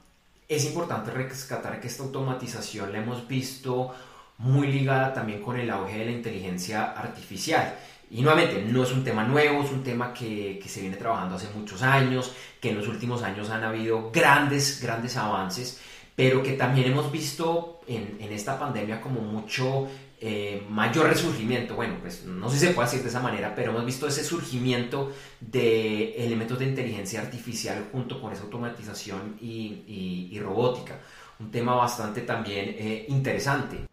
es 0.48 0.64
importante 0.66 1.10
rescatar 1.10 1.80
que 1.80 1.88
esta 1.88 2.04
automatización 2.04 2.92
la 2.92 3.00
hemos 3.00 3.28
visto 3.28 3.96
muy 4.38 4.68
ligada 4.68 5.12
también 5.12 5.42
con 5.42 5.58
el 5.58 5.72
auge 5.72 5.98
de 5.98 6.06
la 6.06 6.12
inteligencia 6.12 6.92
artificial. 6.92 7.74
Y 8.12 8.22
nuevamente, 8.22 8.64
no 8.64 8.84
es 8.84 8.92
un 8.92 9.04
tema 9.04 9.24
nuevo, 9.24 9.64
es 9.64 9.72
un 9.72 9.84
tema 9.84 10.14
que, 10.14 10.64
se 10.68 10.82
viene 10.82 10.98
trabajando 10.98 11.36
hace 11.36 11.50
muchos 11.56 11.82
años, 11.82 12.32
que 12.62 12.70
en 12.70 12.78
los 12.78 12.88
últimos 12.88 13.24
años 13.24 13.50
han 13.50 13.64
habido 13.64 14.12
grandes, 14.12 14.82
grandes 14.84 15.18
avances, 15.18 15.82
pero 16.18 16.42
que 16.42 16.54
también 16.54 16.92
hemos 16.92 17.12
visto 17.12 17.80
en, 17.88 18.18
en 18.20 18.34
esta 18.34 18.58
pandemia 18.58 19.00
como 19.00 19.22
mucho 19.22 19.88
eh, 20.20 20.66
mayor 20.68 21.10
resurgimiento, 21.10 21.76
bueno, 21.76 21.98
pues 22.02 22.26
no 22.26 22.50
sé 22.50 22.58
si 22.58 22.66
se 22.66 22.74
puede 22.74 22.88
decir 22.88 23.04
de 23.04 23.10
esa 23.10 23.20
manera, 23.20 23.54
pero 23.54 23.70
hemos 23.70 23.86
visto 23.86 24.08
ese 24.08 24.24
surgimiento 24.24 25.12
de 25.40 26.16
elementos 26.26 26.58
de 26.58 26.66
inteligencia 26.66 27.22
artificial 27.22 27.90
junto 27.92 28.20
con 28.20 28.34
esa 28.34 28.42
automatización 28.42 29.38
y, 29.40 30.36
robótica. 30.42 31.00
Un 31.40 31.52
tema 31.52 31.76
bastante 31.76 32.22
también 32.22 32.70
eh, 32.80 33.06
interesante. 33.10 33.86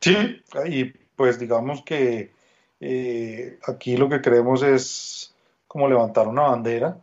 Sí, 0.00 0.40
y 0.66 0.84
pues 1.16 1.36
digamos 1.40 1.82
que 1.82 2.30
eh, 2.78 3.58
aquí 3.66 3.96
lo 3.96 4.08
que 4.08 4.20
queremos 4.20 4.62
es 4.62 5.34
como 5.66 5.88
levantar 5.88 6.28
una 6.28 6.42
bandera, 6.42 6.96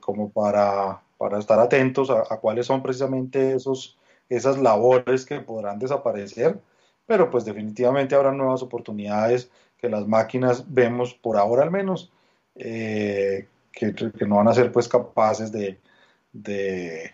como 0.00 0.30
para, 0.30 1.00
para, 1.22 1.38
estar 1.38 1.58
atentos 1.60 2.10
a 2.10 2.36
cuáles 2.38 2.66
son 2.66 2.82
precisamente 2.82 3.54
esos 3.54 3.96
esas 4.36 4.58
labores 4.58 5.26
que 5.26 5.40
podrán 5.40 5.78
desaparecer, 5.78 6.58
pero 7.06 7.30
pues 7.30 7.44
definitivamente 7.44 8.14
habrá 8.14 8.32
nuevas 8.32 8.62
oportunidades 8.62 9.50
que 9.78 9.88
las 9.88 10.06
máquinas 10.06 10.72
vemos 10.72 11.14
por 11.14 11.36
ahora 11.36 11.62
al 11.62 11.70
menos, 11.70 12.12
eh, 12.54 13.48
que, 13.72 13.94
no 14.26 14.36
van 14.36 14.48
a 14.48 14.54
ser 14.54 14.72
pues 14.72 14.88
capaces 14.88 15.52
de, 15.52 15.78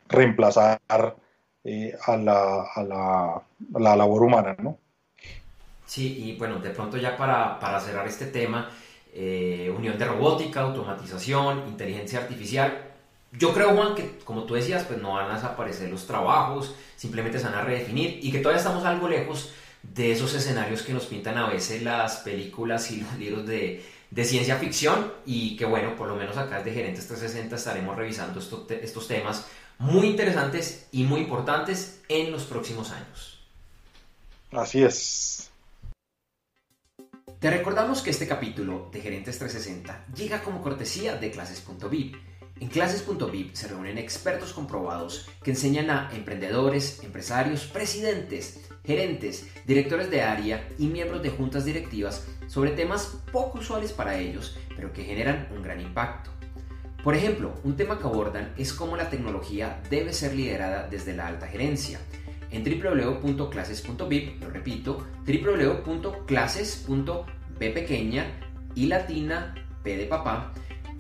reemplazar 0.09 0.81
eh, 1.65 1.97
a, 2.07 2.17
la, 2.17 3.43
labor 3.97 4.23
humana, 4.23 4.57
¿no? 4.61 4.79
Sí, 5.87 6.25
y 6.25 6.37
bueno, 6.37 6.59
de 6.59 6.71
pronto 6.71 6.99
ya 6.99 7.17
para, 7.17 7.81
cerrar 7.81 8.07
este 8.07 8.27
tema, 8.27 8.71
eh, 9.13 9.73
unión 9.75 9.99
de 9.99 10.05
robótica, 10.05 10.61
automatización, 10.61 11.67
inteligencia 11.67 12.21
artificial, 12.21 12.88
yo 13.33 13.53
creo, 13.53 13.75
Juan, 13.75 13.95
que 13.95 14.19
como 14.25 14.45
tú 14.45 14.55
decías, 14.55 14.85
pues 14.85 15.01
no 15.01 15.15
van 15.15 15.31
a 15.31 15.35
desaparecer 15.35 15.91
los 15.91 16.07
trabajos, 16.07 16.75
simplemente 16.97 17.39
se 17.39 17.45
van 17.45 17.55
a 17.55 17.63
redefinir 17.63 18.21
y 18.23 18.33
que 18.33 18.39
todavía 18.39 18.59
estamos 18.59 18.85
algo 18.85 19.09
lejos 19.09 19.51
de 19.83 20.13
esos 20.13 20.35
escenarios 20.35 20.83
que 20.83 20.93
nos 20.93 21.07
pintan 21.07 21.37
a 21.39 21.49
veces 21.49 21.83
las 21.83 22.19
películas 22.19 22.91
y 22.91 23.01
los 23.01 23.19
libros 23.19 23.47
de, 23.47 23.85
ciencia 24.25 24.57
ficción 24.57 25.13
y 25.27 25.57
que 25.57 25.67
bueno, 25.67 25.95
por 25.95 26.09
lo 26.09 26.17
menos 26.17 26.37
acá 26.37 26.59
desde 26.59 26.73
Gerentes 26.73 27.07
360 27.07 27.57
estaremos 27.57 27.97
revisando 27.97 28.41
estos 28.41 29.09
temas 29.09 29.47
muy 29.79 30.07
interesantes 30.07 30.89
y 30.91 31.05
muy 31.05 31.21
importantes 31.21 32.01
en 32.09 32.33
los 32.33 32.45
próximos 32.45 32.91
años. 32.91 33.39
Así 34.51 34.83
es. 34.83 35.51
Te 37.39 37.51
recordamos 37.51 38.01
que 38.01 38.11
este 38.11 38.27
capítulo 38.27 38.89
de 38.91 39.01
Gerentes 39.01 39.39
360 39.39 40.07
llega 40.15 40.43
como 40.43 40.63
cortesía 40.63 41.17
de 41.17 41.31
clases.vip 41.31 42.17
en 42.61 42.69
clases.vip 42.69 43.55
se 43.55 43.69
reúnen 43.69 43.99
expertos 43.99 44.53
comprobados 44.53 45.29
que 45.43 45.51
enseñan 45.51 45.91
a 45.91 46.11
emprendedores, 46.15 47.03
empresarios, 47.05 47.65
presidentes, 47.65 48.69
gerentes, 48.85 49.49
directores 49.67 50.11
de 50.11 50.23
área 50.23 50.69
y 50.79 50.87
miembros 50.87 51.23
de 51.23 51.31
juntas 51.31 51.65
directivas 51.65 52.27
sobre 52.47 52.73
temas 52.73 53.19
poco 53.33 53.59
usuales 53.59 53.93
para 53.93 54.19
ellos, 54.19 54.59
pero 54.75 54.93
que 54.93 55.05
generan 55.05 55.49
un 55.55 55.63
gran 55.63 55.81
impacto. 55.81 56.31
Por 57.05 57.15
ejemplo, 57.15 57.55
un 57.65 57.77
tema 57.77 57.99
que 57.99 58.07
abordan 58.07 58.53
es 58.57 58.73
cómo 58.73 58.97
la 58.97 59.09
tecnología 59.09 59.81
debe 59.89 60.13
ser 60.13 60.35
liderada 60.35 60.89
desde 60.89 61.15
la 61.15 61.29
alta 61.29 61.47
gerencia. 61.47 62.01
En 62.51 62.65
www.clases.vip, 62.65 64.43
lo 64.43 64.51
repito, 64.51 65.07
www.clases.b 65.27 67.71
pequeña 67.71 68.27
y 68.75 68.87
latina 68.87 69.55
p 69.83 69.97
de 69.97 70.07
papá 70.07 70.53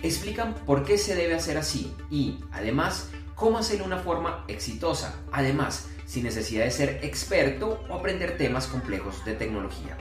explican 0.02 0.55
por 0.55 0.85
qué 0.85 0.99
se 0.99 1.14
debe 1.14 1.35
hacer 1.35 1.59
así 1.59 1.95
y, 2.11 2.38
además, 2.52 3.11
cómo 3.35 3.59
hacerlo 3.59 3.87
de 3.87 3.95
una 3.95 4.02
forma 4.02 4.45
exitosa, 4.49 5.14
además, 5.33 5.88
sin 6.07 6.25
necesidad 6.25 6.64
de 6.64 6.71
ser 6.71 7.00
experto 7.02 7.85
o 7.88 7.95
aprender 7.95 8.37
temas 8.37 8.67
complejos 8.67 9.25
de 9.25 9.35
tecnología. 9.35 9.97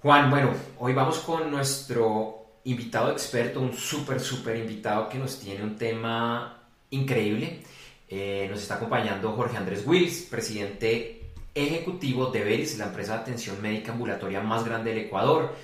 Juan, 0.00 0.30
bueno, 0.30 0.52
hoy 0.78 0.94
vamos 0.94 1.18
con 1.18 1.50
nuestro 1.50 2.60
invitado 2.64 3.10
experto, 3.10 3.60
un 3.60 3.74
súper, 3.74 4.20
súper 4.20 4.56
invitado 4.56 5.08
que 5.08 5.18
nos 5.18 5.40
tiene 5.40 5.64
un 5.64 5.76
tema 5.76 6.62
increíble. 6.90 7.62
Eh, 8.08 8.46
nos 8.50 8.62
está 8.62 8.76
acompañando 8.76 9.32
Jorge 9.32 9.56
Andrés 9.56 9.82
Wills, 9.86 10.22
presidente 10.22 11.30
ejecutivo 11.54 12.26
de 12.26 12.42
Veris, 12.42 12.78
la 12.78 12.86
empresa 12.86 13.14
de 13.14 13.20
atención 13.20 13.60
médica 13.60 13.92
ambulatoria 13.92 14.40
más 14.40 14.64
grande 14.64 14.90
del 14.90 15.06
Ecuador. 15.06 15.54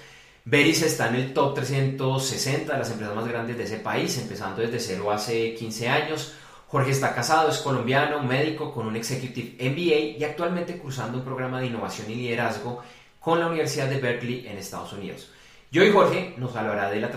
Veris 0.44 0.82
está 0.82 1.08
en 1.08 1.14
el 1.14 1.32
top 1.32 1.54
360 1.54 2.72
de 2.72 2.78
las 2.78 2.90
empresas 2.90 3.16
más 3.16 3.26
grandes 3.26 3.56
de 3.56 3.64
ese 3.64 3.78
país, 3.78 4.18
empezando 4.18 4.60
desde 4.60 4.78
cero 4.78 5.10
hace 5.10 5.54
15 5.54 5.88
años. 5.88 6.34
Jorge 6.68 6.90
está 6.90 7.14
casado, 7.14 7.50
es 7.50 7.58
colombiano, 7.58 8.22
médico 8.22 8.72
con 8.72 8.86
un 8.86 8.96
Executive 8.96 9.56
MBA 9.70 10.18
y 10.18 10.24
actualmente 10.24 10.76
cursando 10.76 11.18
un 11.18 11.24
programa 11.24 11.60
de 11.60 11.68
innovación 11.68 12.10
y 12.10 12.16
liderazgo 12.16 12.82
con 13.20 13.40
la 13.40 13.46
Universidad 13.46 13.88
de 13.88 14.00
Berkeley 14.00 14.46
en 14.46 14.58
Estados 14.58 14.92
Unidos. 14.92 15.30
Yo 15.70 15.82
y 15.82 15.90
Jorge 15.90 16.34
nos 16.36 16.54
hablará 16.54 16.90
de 16.90 17.00
la 17.00 17.10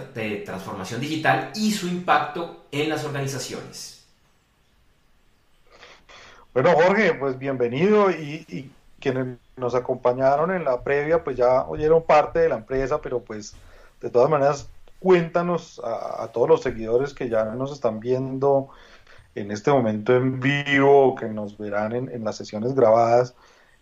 transformación 0.45 1.01
digital 1.01 1.51
y 1.55 1.71
su 1.71 1.87
impacto 1.87 2.67
en 2.71 2.87
las 2.87 3.03
organizaciones. 3.03 3.96
Bueno, 6.59 6.71
Jorge, 6.73 7.13
pues 7.13 7.37
bienvenido 7.37 8.09
y, 8.09 8.71
quienes 8.99 9.37
nos 9.57 9.75
acompañaron 9.75 10.51
en 10.51 10.63
la 10.63 10.81
previa, 10.81 11.23
pues 11.23 11.37
ya 11.37 11.61
oyeron 11.67 12.01
parte 12.01 12.39
de 12.39 12.49
la 12.49 12.55
empresa, 12.55 12.99
pero 12.99 13.19
pues 13.19 13.53
de 14.01 14.09
todas 14.09 14.27
maneras 14.27 14.67
cuéntanos 14.97 15.79
a, 15.83 16.27
todos 16.33 16.49
los 16.49 16.63
seguidores 16.63 17.13
que 17.13 17.29
ya 17.29 17.45
nos 17.45 17.71
están 17.71 17.99
viendo 17.99 18.69
en 19.35 19.51
este 19.51 19.69
momento 19.69 20.15
en 20.15 20.39
vivo, 20.39 21.13
que 21.13 21.27
nos 21.27 21.59
verán 21.59 21.93
en, 21.93 22.23
las 22.23 22.37
sesiones 22.37 22.73
grabadas, 22.73 23.35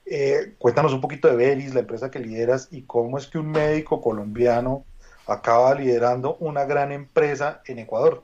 eh, 0.05 0.53
cuéntanos 0.57 0.91
un 0.91 0.99
poquito 0.99 1.29
de 1.29 1.37
Beris, 1.37 1.73
la 1.73 1.79
empresa 1.79 2.11
que 2.11 2.19
lideras, 2.19 2.67
y 2.71 2.81
cómo 2.81 3.17
es 3.17 3.27
que 3.27 3.37
un 3.37 3.51
médico 3.51 4.01
colombiano 4.01 4.83
acaba 5.27 5.75
liderando 5.75 6.35
una 6.41 6.65
gran 6.65 6.91
empresa 6.91 7.61
en 7.67 7.79
Ecuador. 7.79 8.23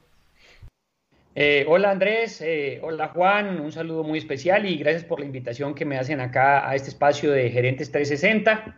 Eh, 1.33 1.63
hola 1.69 1.91
Andrés, 1.91 2.41
eh, 2.41 2.81
hola 2.83 3.07
Juan, 3.07 3.61
un 3.61 3.71
saludo 3.71 4.03
muy 4.03 4.19
especial 4.19 4.65
y 4.65 4.75
gracias 4.75 5.05
por 5.05 5.21
la 5.21 5.25
invitación 5.25 5.73
que 5.73 5.85
me 5.85 5.97
hacen 5.97 6.19
acá 6.19 6.69
a 6.69 6.75
este 6.75 6.89
espacio 6.89 7.31
de 7.31 7.49
Gerentes 7.49 7.89
360. 7.89 8.75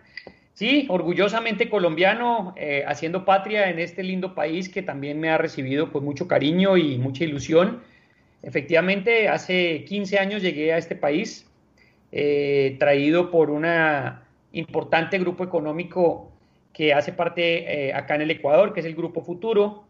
Sí, 0.54 0.86
orgullosamente 0.88 1.68
colombiano, 1.68 2.54
eh, 2.56 2.84
haciendo 2.86 3.26
patria 3.26 3.72
en 3.72 3.80
este 3.80 4.04
lindo 4.04 4.36
país 4.36 4.70
que 4.70 4.84
también 4.84 5.20
me 5.20 5.32
ha 5.32 5.40
recibido 5.40 5.92
con 5.92 6.06
mucho 6.06 6.28
cariño 6.28 6.78
y 6.78 7.00
mucha 7.00 7.24
ilusión. 7.24 7.82
Efectivamente, 8.44 9.30
hace 9.30 9.84
15 9.86 10.20
años 10.20 10.44
llegué 10.44 10.74
a 10.74 10.78
este 10.78 10.96
país, 10.96 11.50
traído 12.12 13.32
por 13.32 13.50
un 13.50 13.66
importante 14.52 15.18
grupo 15.18 15.44
económico 15.44 16.32
que 16.72 16.94
hace 16.94 17.14
parte 17.14 17.92
acá 17.94 18.16
en 18.16 18.22
el 18.22 18.32
Ecuador, 18.32 18.74
que 18.74 18.82
es 18.82 18.86
el 18.86 18.96
Grupo 18.96 19.24
Futuro 19.24 19.86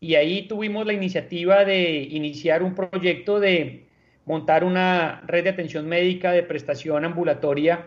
y 0.00 0.14
ahí 0.14 0.46
tuvimos 0.48 0.86
la 0.86 0.92
iniciativa 0.92 1.64
de 1.64 2.02
iniciar 2.10 2.62
un 2.62 2.74
proyecto 2.74 3.40
de 3.40 3.86
montar 4.24 4.64
una 4.64 5.22
red 5.26 5.44
de 5.44 5.50
atención 5.50 5.88
médica 5.88 6.32
de 6.32 6.42
prestación 6.42 7.04
ambulatoria 7.04 7.86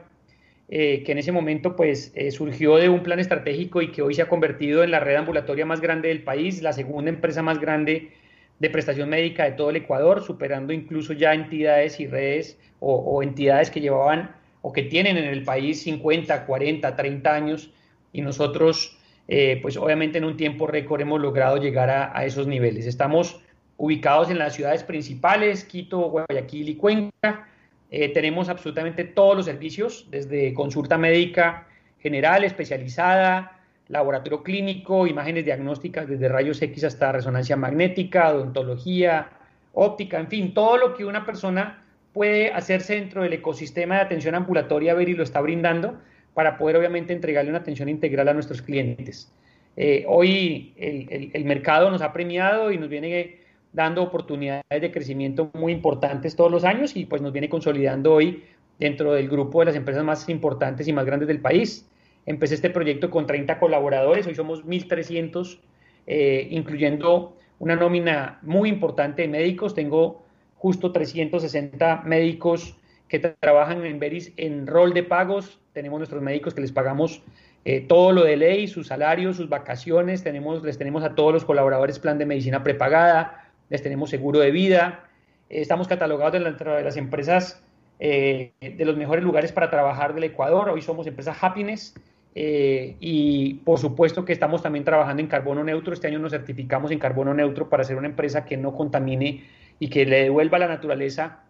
eh, 0.71 1.01
que 1.03 1.13
en 1.13 1.17
ese 1.17 1.31
momento 1.31 1.75
pues 1.75 2.11
eh, 2.13 2.29
surgió 2.29 2.75
de 2.75 2.89
un 2.89 3.01
plan 3.01 3.19
estratégico 3.19 3.81
y 3.81 3.91
que 3.91 4.03
hoy 4.03 4.13
se 4.13 4.21
ha 4.21 4.29
convertido 4.29 4.83
en 4.83 4.91
la 4.91 4.99
red 4.99 5.15
ambulatoria 5.15 5.65
más 5.65 5.81
grande 5.81 6.09
del 6.09 6.21
país, 6.21 6.61
la 6.61 6.73
segunda 6.73 7.09
empresa 7.09 7.41
más 7.41 7.59
grande 7.59 8.11
de 8.59 8.69
prestación 8.69 9.09
médica 9.09 9.45
de 9.45 9.53
todo 9.53 9.71
el 9.71 9.77
Ecuador, 9.77 10.21
superando 10.21 10.71
incluso 10.71 11.13
ya 11.13 11.33
entidades 11.33 11.99
y 11.99 12.05
redes 12.05 12.59
o, 12.79 12.93
o 12.93 13.23
entidades 13.23 13.71
que 13.71 13.81
llevaban 13.81 14.35
o 14.61 14.71
que 14.71 14.83
tienen 14.83 15.17
en 15.17 15.25
el 15.25 15.43
país 15.43 15.81
50, 15.81 16.45
40, 16.45 16.95
30 16.95 17.33
años. 17.33 17.71
Y 18.13 18.21
nosotros 18.21 18.99
eh, 19.31 19.59
pues 19.62 19.77
obviamente 19.77 20.17
en 20.17 20.25
un 20.25 20.36
tiempo 20.36 20.65
récord 20.65 21.01
hemos 21.01 21.21
logrado 21.21 21.57
llegar 21.57 21.91
a, 21.91 22.25
esos 22.25 22.48
niveles. 22.48 22.88
Estamos 22.88 23.39
ubicados 23.77 24.31
en 24.31 24.39
las 24.39 24.55
ciudades 24.55 24.83
principales, 24.83 25.63
Quito, 25.63 26.00
Guayaquil 26.09 26.69
y 26.69 26.75
Cuenca. 26.75 27.48
Eh, 27.91 28.09
tenemos 28.09 28.50
absolutamente 28.50 29.03
todos 29.03 29.38
los 29.38 29.45
servicios, 29.45 30.07
desde 30.09 30.51
consulta 30.55 30.98
médica 30.98 31.67
general, 32.00 32.43
especializada, 32.43 33.59
laboratorio 33.88 34.41
clínico, 34.41 35.05
imágenes 35.05 35.45
diagnósticas 35.45 36.07
desde 36.07 36.27
rayos 36.27 36.59
X 36.59 36.86
hasta 36.86 37.12
resonancia 37.12 37.55
magnética, 37.55 38.33
odontología, 38.33 39.29
óptica, 39.74 40.19
en 40.19 40.27
fin, 40.27 40.53
todo 40.55 40.77
lo 40.77 40.95
que 40.95 41.05
una 41.05 41.24
persona 41.24 41.83
puede 42.13 42.51
hacerse 42.51 42.95
dentro 42.95 43.21
del 43.21 43.33
ecosistema 43.33 43.95
de 43.95 44.01
atención 44.01 44.33
ambulatoria, 44.33 44.95
ver 44.95 45.09
y 45.09 45.13
lo 45.13 45.21
está 45.21 45.39
brindando 45.39 46.00
para 46.39 46.58
poder 46.58 46.77
obviamente 46.77 47.12
entregarle 47.12 47.50
una 47.50 47.60
atención 47.60 47.89
integral 47.89 48.29
a 48.29 48.34
nuestros 48.34 48.62
clientes. 48.62 49.29
Eh, 49.75 50.05
hoy 50.08 50.74
el, 50.77 51.31
el, 51.34 51.43
mercado 51.43 51.91
nos 51.91 52.01
ha 52.01 52.13
premiado 52.13 52.72
y 52.72 52.77
nos 52.77 52.88
viene 52.88 53.39
dando 53.74 54.01
oportunidades 54.03 54.63
de 54.69 54.89
crecimiento 54.89 55.51
muy 55.53 55.74
importantes 55.74 56.38
todos 56.38 56.50
los 56.50 56.63
años 56.63 56.96
y 56.96 57.03
pues 57.03 57.22
nos 57.22 57.34
viene 57.34 57.50
consolidando 57.50 58.13
hoy 58.13 58.46
dentro 58.79 59.12
del 59.12 59.27
grupo 59.27 59.60
de 59.60 59.65
las 59.65 59.75
empresas 59.75 60.01
más 60.05 60.29
importantes 60.29 60.88
y 60.88 60.93
más 60.93 61.05
grandes 61.05 61.27
del 61.27 61.41
país. 61.41 61.86
Empecé 62.25 62.55
este 62.55 62.69
proyecto 62.69 63.10
con 63.10 63.27
30 63.27 63.60
colaboradores, 63.60 64.25
hoy 64.25 64.36
somos 64.36 64.65
1.300, 64.65 65.60
eh, 66.08 66.48
incluyendo 66.51 67.36
una 67.60 67.75
nómina 67.75 68.39
muy 68.43 68.69
importante 68.69 69.24
de 69.24 69.27
médicos. 69.27 69.74
Tengo 69.75 70.24
justo 70.55 70.93
360 70.93 72.03
médicos 72.05 72.77
que 73.09 73.19
trabajan 73.19 73.85
en 73.85 73.99
Veris 73.99 74.31
en 74.37 74.67
rol 74.67 74.93
de 74.93 75.03
pagos. 75.03 75.59
Tenemos 75.73 75.99
nuestros 75.99 76.21
médicos 76.21 76.53
que 76.53 76.61
les 76.61 76.71
pagamos 76.71 77.23
eh, 77.65 77.81
todo 77.81 78.11
lo 78.11 78.23
de 78.23 78.37
ley, 78.37 78.67
sus 78.67 78.87
salarios, 78.87 79.35
sus 79.35 79.49
vacaciones. 79.49 80.23
Les 80.63 80.77
tenemos 80.77 81.03
a 81.03 81.15
todos 81.15 81.33
los 81.33 81.43
colaboradores 81.43 81.99
plan 81.99 82.17
de 82.17 82.25
medicina 82.25 82.63
prepagada, 82.63 83.51
les 83.69 83.81
tenemos 83.81 84.11
seguro 84.11 84.39
de 84.39 84.51
vida. 84.51 85.09
Eh, 85.49 85.61
estamos 85.61 85.87
catalogados 85.87 86.41
dentro 86.41 86.75
de 86.75 86.83
las 86.83 86.97
empresas 86.97 87.63
eh, 87.99 88.53
de 88.61 88.85
los 88.85 88.95
mejores 88.95 89.23
lugares 89.23 89.51
para 89.51 89.69
trabajar 89.69 90.13
del 90.13 90.25
Ecuador. 90.25 90.69
Hoy 90.69 90.81
somos 90.81 91.07
empresa 91.07 91.35
Happiness. 91.39 91.95
y 92.35 93.55
por 93.65 93.79
supuesto 93.79 94.23
que 94.23 94.33
estamos 94.33 94.61
también 94.61 94.85
trabajando 94.85 95.21
en 95.21 95.27
carbono 95.27 95.63
neutro. 95.63 95.93
Este 95.93 96.07
año 96.07 96.19
nos 96.19 96.31
certificamos 96.31 96.91
en 96.91 96.99
carbono 96.99 97.33
neutro 97.33 97.69
para 97.69 97.83
ser 97.83 97.97
una 97.97 98.07
empresa 98.07 98.45
que 98.45 98.55
no 98.55 98.75
contamine 98.75 99.43
y 99.79 99.89
que 99.89 100.05
le 100.05 100.23
devuelva 100.23 100.57
a 100.57 100.59
la 100.59 100.67
naturaleza, 100.67 101.43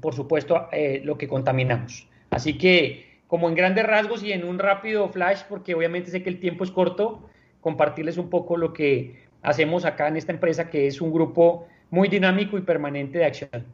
por 0.00 0.14
supuesto, 0.14 0.68
eh, 0.72 1.00
lo 1.04 1.18
que 1.18 1.28
contaminamos. 1.28 2.08
Así 2.30 2.58
que, 2.58 3.20
como 3.26 3.48
en 3.48 3.54
grandes 3.54 3.86
rasgos 3.86 4.22
y 4.22 4.32
en 4.32 4.44
un 4.44 4.58
rápido 4.58 5.08
flash, 5.08 5.42
porque 5.48 5.74
obviamente 5.74 6.10
sé 6.10 6.22
que 6.22 6.30
el 6.30 6.40
tiempo 6.40 6.64
es 6.64 6.70
corto, 6.70 7.28
compartirles 7.60 8.18
un 8.18 8.30
poco 8.30 8.56
lo 8.56 8.72
que 8.72 9.26
hacemos 9.42 9.84
acá 9.84 10.08
en 10.08 10.16
esta 10.16 10.32
empresa, 10.32 10.70
que 10.70 10.86
es 10.86 11.00
un 11.00 11.12
grupo 11.12 11.66
muy 11.90 12.08
dinámico 12.08 12.58
y 12.58 12.62
permanente 12.62 13.18
de 13.18 13.24
acción. 13.24 13.64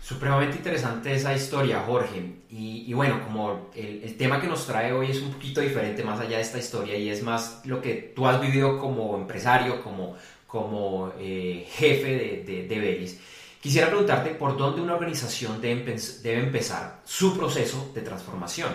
Supremamente 0.00 0.58
interesante 0.58 1.14
esa 1.14 1.34
historia, 1.34 1.80
Jorge. 1.80 2.22
Y, 2.50 2.92
bueno, 2.92 3.20
como 3.24 3.70
el, 3.74 4.02
el, 4.04 4.16
tema 4.16 4.40
que 4.40 4.46
nos 4.46 4.66
trae 4.66 4.92
hoy 4.92 5.10
es 5.10 5.22
un 5.22 5.32
poquito 5.32 5.60
diferente 5.60 6.04
más 6.04 6.20
allá 6.20 6.36
de 6.36 6.42
esta 6.42 6.58
historia 6.58 6.96
y 6.96 7.08
es 7.08 7.22
más 7.22 7.62
lo 7.64 7.80
que 7.80 8.12
tú 8.14 8.26
has 8.26 8.40
vivido 8.40 8.78
como 8.78 9.16
empresario, 9.16 9.82
como 9.82 10.14
como 10.54 11.12
eh, 11.18 11.66
jefe 11.68 12.44
de, 12.46 12.66
de, 12.68 12.78
Beris, 12.78 13.20
quisiera 13.64 13.88
preguntarte 13.88 14.34
por 14.34 14.58
dónde 14.58 14.82
una 14.82 14.92
organización 14.92 15.58
debe, 15.62 15.96
empezar 16.38 17.00
su 17.02 17.34
proceso 17.34 17.90
de 17.94 18.02
transformación. 18.02 18.68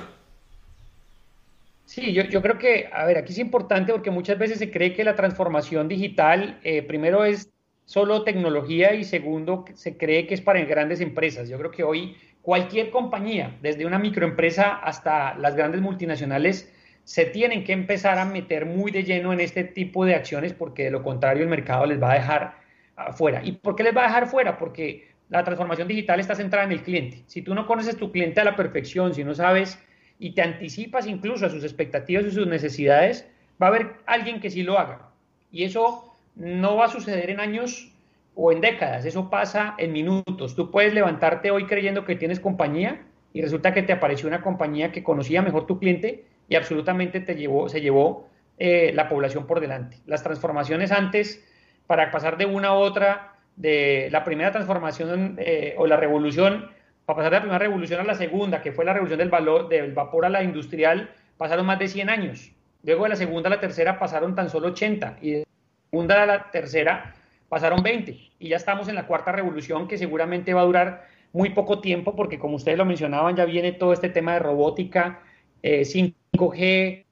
Sí, 1.85 2.11
yo, 2.11 2.23
yo, 2.23 2.41
creo 2.41 2.57
que, 2.57 2.89
a 2.91 3.05
ver, 3.05 3.19
aquí 3.19 3.33
es 3.33 3.37
importante 3.37 3.91
porque 3.91 4.09
muchas 4.09 4.39
veces 4.39 4.57
se 4.57 4.71
cree 4.71 4.95
que 4.95 5.03
la 5.03 5.15
transformación 5.15 5.87
digital, 5.87 6.59
eh, 6.63 6.81
primero 6.81 7.23
es 7.23 7.51
solo 7.85 8.23
tecnología 8.23 8.95
y 8.95 9.03
segundo, 9.03 9.63
se 9.75 9.95
cree 9.95 10.25
que 10.25 10.33
es 10.33 10.41
para 10.41 10.59
grandes 10.61 11.01
empresas. 11.01 11.47
Yo 11.47 11.59
creo 11.59 11.69
que 11.69 11.83
hoy 11.83 12.17
cualquier 12.41 12.89
compañía, 12.89 13.59
desde 13.61 13.85
una 13.85 13.99
microempresa 13.99 14.73
hasta 14.77 15.35
las 15.37 15.55
grandes 15.55 15.81
multinacionales, 15.81 16.73
se 17.03 17.25
tienen 17.25 17.63
que 17.63 17.73
empezar 17.73 18.17
a 18.17 18.25
meter 18.25 18.65
muy 18.65 18.89
de 18.89 19.03
lleno 19.03 19.33
en 19.33 19.39
este 19.39 19.65
tipo 19.65 20.03
de 20.03 20.15
acciones 20.15 20.53
porque 20.53 20.85
de 20.85 20.91
lo 20.91 21.03
contrario 21.03 21.43
el 21.43 21.49
mercado 21.49 21.85
les 21.85 22.01
va 22.01 22.13
a 22.13 22.15
dejar 22.15 22.68
afuera. 23.07 23.41
¿Y 23.43 23.53
por 23.53 23.75
qué 23.75 23.83
les 23.83 23.95
va 23.95 24.03
a 24.03 24.07
dejar 24.07 24.27
fuera? 24.27 24.57
Porque 24.57 25.09
la 25.29 25.43
transformación 25.43 25.87
digital 25.87 26.19
está 26.19 26.35
centrada 26.35 26.65
en 26.65 26.71
el 26.71 26.83
cliente. 26.83 27.23
Si 27.27 27.41
tú 27.41 27.53
no 27.53 27.65
conoces 27.65 27.97
tu 27.97 28.11
cliente 28.11 28.41
a 28.41 28.43
la 28.43 28.55
perfección, 28.55 29.13
si 29.13 29.23
no 29.23 29.33
sabes 29.33 29.79
y 30.17 30.31
te 30.31 30.41
anticipas 30.41 31.07
incluso 31.07 31.45
a 31.45 31.49
sus 31.49 31.63
expectativas 31.63 32.25
y 32.25 32.31
sus 32.31 32.47
necesidades, 32.47 33.27
va 33.61 33.67
a 33.67 33.69
haber 33.69 33.95
alguien 34.05 34.41
que 34.41 34.49
sí 34.49 34.63
lo 34.63 34.77
haga. 34.77 35.11
Y 35.51 35.63
eso 35.63 36.13
no 36.35 36.77
va 36.77 36.85
a 36.85 36.89
suceder 36.89 37.29
en 37.29 37.39
años 37.39 37.91
o 38.35 38.51
en 38.51 38.61
décadas, 38.61 39.05
eso 39.05 39.29
pasa 39.29 39.75
en 39.77 39.91
minutos. 39.91 40.55
Tú 40.55 40.71
puedes 40.71 40.93
levantarte 40.93 41.51
hoy 41.51 41.65
creyendo 41.65 42.05
que 42.05 42.15
tienes 42.15 42.39
compañía 42.39 43.01
y 43.33 43.41
resulta 43.41 43.73
que 43.73 43.83
te 43.83 43.93
apareció 43.93 44.27
una 44.27 44.41
compañía 44.41 44.91
que 44.91 45.03
conocía 45.03 45.41
mejor 45.41 45.67
tu 45.67 45.79
cliente 45.79 46.25
y 46.47 46.55
absolutamente 46.55 47.19
te 47.19 47.35
llevó, 47.35 47.69
se 47.69 47.81
llevó 47.81 48.27
eh, 48.57 48.91
la 48.93 49.07
población 49.07 49.45
por 49.45 49.59
delante. 49.59 49.97
Las 50.05 50.23
transformaciones 50.23 50.91
antes, 50.91 51.45
para 51.89 52.11
pasar 52.11 52.37
de 52.37 52.45
una 52.45 52.67
a 52.67 52.73
otra, 52.73 53.33
de 53.55 54.09
la 54.11 54.23
primera 54.23 54.51
transformación 54.51 55.37
eh, 55.39 55.73
o 55.75 55.87
la 55.87 55.97
revolución, 55.97 56.69
para 57.03 57.17
pasar 57.17 57.31
de 57.31 57.37
la 57.37 57.41
primera 57.41 57.57
revolución 57.57 57.99
a 57.99 58.03
la 58.03 58.13
segunda, 58.13 58.61
que 58.61 58.71
fue 58.71 58.85
la 58.85 58.93
revolución 58.93 59.17
del, 59.17 59.29
valor, 59.29 59.69
del 59.69 59.91
vapor 59.91 60.25
a 60.25 60.29
la 60.29 60.43
industrial, 60.43 61.09
pasaron 61.35 61.65
más 61.65 61.79
de 61.79 61.87
100 61.87 62.11
años. 62.11 62.51
Luego 62.83 63.05
de 63.05 63.09
la 63.09 63.15
segunda 63.15 63.47
a 63.47 63.49
la 63.49 63.59
tercera 63.59 63.97
pasaron 63.97 64.35
tan 64.35 64.51
solo 64.51 64.67
80 64.67 65.17
y 65.19 65.31
de 65.31 65.39
la 65.39 65.45
segunda 65.89 66.21
a 66.21 66.25
la 66.27 66.51
tercera 66.51 67.15
pasaron 67.49 67.81
20 67.81 68.15
y 68.37 68.49
ya 68.49 68.57
estamos 68.57 68.87
en 68.87 68.93
la 68.93 69.07
cuarta 69.07 69.31
revolución 69.31 69.87
que 69.87 69.97
seguramente 69.97 70.53
va 70.53 70.61
a 70.61 70.65
durar 70.65 71.07
muy 71.33 71.49
poco 71.49 71.81
tiempo 71.81 72.15
porque 72.15 72.37
como 72.37 72.57
ustedes 72.57 72.77
lo 72.77 72.85
mencionaban 72.85 73.35
ya 73.35 73.45
viene 73.45 73.71
todo 73.71 73.93
este 73.93 74.09
tema 74.09 74.33
de 74.33 74.39
robótica, 74.39 75.23
eh, 75.63 75.85
5G, 75.85 77.03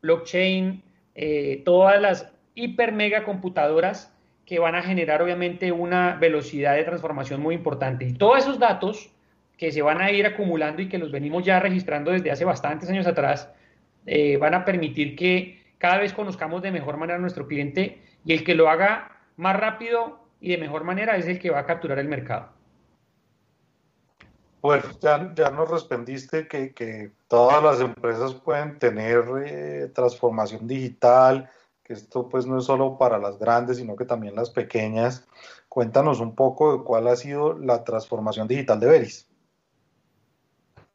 blockchain, 0.00 0.82
eh, 1.14 1.60
todas 1.66 2.00
las 2.00 2.32
hiper 2.54 2.92
mega 2.92 3.24
computadoras 3.24 4.13
que 4.46 4.58
van 4.58 4.74
a 4.74 4.82
generar 4.82 5.22
obviamente 5.22 5.72
una 5.72 6.16
velocidad 6.16 6.74
de 6.74 6.84
transformación 6.84 7.40
muy 7.40 7.54
importante. 7.54 8.04
Y 8.04 8.12
todos 8.12 8.38
esos 8.38 8.58
datos 8.58 9.10
que 9.56 9.72
se 9.72 9.82
van 9.82 10.00
a 10.00 10.10
ir 10.10 10.26
acumulando 10.26 10.82
y 10.82 10.88
que 10.88 10.98
los 10.98 11.12
venimos 11.12 11.44
ya 11.44 11.60
registrando 11.60 12.10
desde 12.10 12.30
hace 12.30 12.44
bastantes 12.44 12.90
años 12.90 13.06
atrás, 13.06 13.48
eh, 14.06 14.36
van 14.36 14.54
a 14.54 14.64
permitir 14.64 15.16
que 15.16 15.62
cada 15.78 15.98
vez 15.98 16.12
conozcamos 16.12 16.62
de 16.62 16.72
mejor 16.72 16.96
manera 16.96 17.18
a 17.18 17.20
nuestro 17.20 17.46
cliente 17.46 18.02
y 18.24 18.32
el 18.32 18.44
que 18.44 18.54
lo 18.54 18.68
haga 18.68 19.18
más 19.36 19.56
rápido 19.56 20.24
y 20.40 20.50
de 20.50 20.58
mejor 20.58 20.84
manera 20.84 21.16
es 21.16 21.26
el 21.26 21.38
que 21.38 21.50
va 21.50 21.60
a 21.60 21.66
capturar 21.66 21.98
el 21.98 22.08
mercado. 22.08 22.50
Pues 24.60 24.82
ya, 25.00 25.32
ya 25.34 25.50
nos 25.50 25.70
respondiste 25.70 26.48
que, 26.48 26.72
que, 26.72 27.10
todas 27.28 27.62
las 27.62 27.80
empresas 27.80 28.34
pueden 28.34 28.78
tener 28.78 29.24
eh, 29.44 29.90
transformación 29.94 30.66
digital, 30.66 31.50
que 31.84 31.92
esto 31.92 32.28
pues 32.28 32.46
no 32.46 32.58
es 32.58 32.64
solo 32.64 32.96
para 32.98 33.18
las 33.18 33.38
grandes, 33.38 33.76
sino 33.76 33.94
que 33.94 34.06
también 34.06 34.34
las 34.34 34.50
pequeñas. 34.50 35.26
Cuéntanos 35.68 36.20
un 36.20 36.34
poco 36.34 36.78
de 36.78 36.84
cuál 36.84 37.06
ha 37.08 37.16
sido 37.16 37.58
la 37.58 37.84
transformación 37.84 38.48
digital 38.48 38.80
de 38.80 38.86
Veris. 38.86 39.28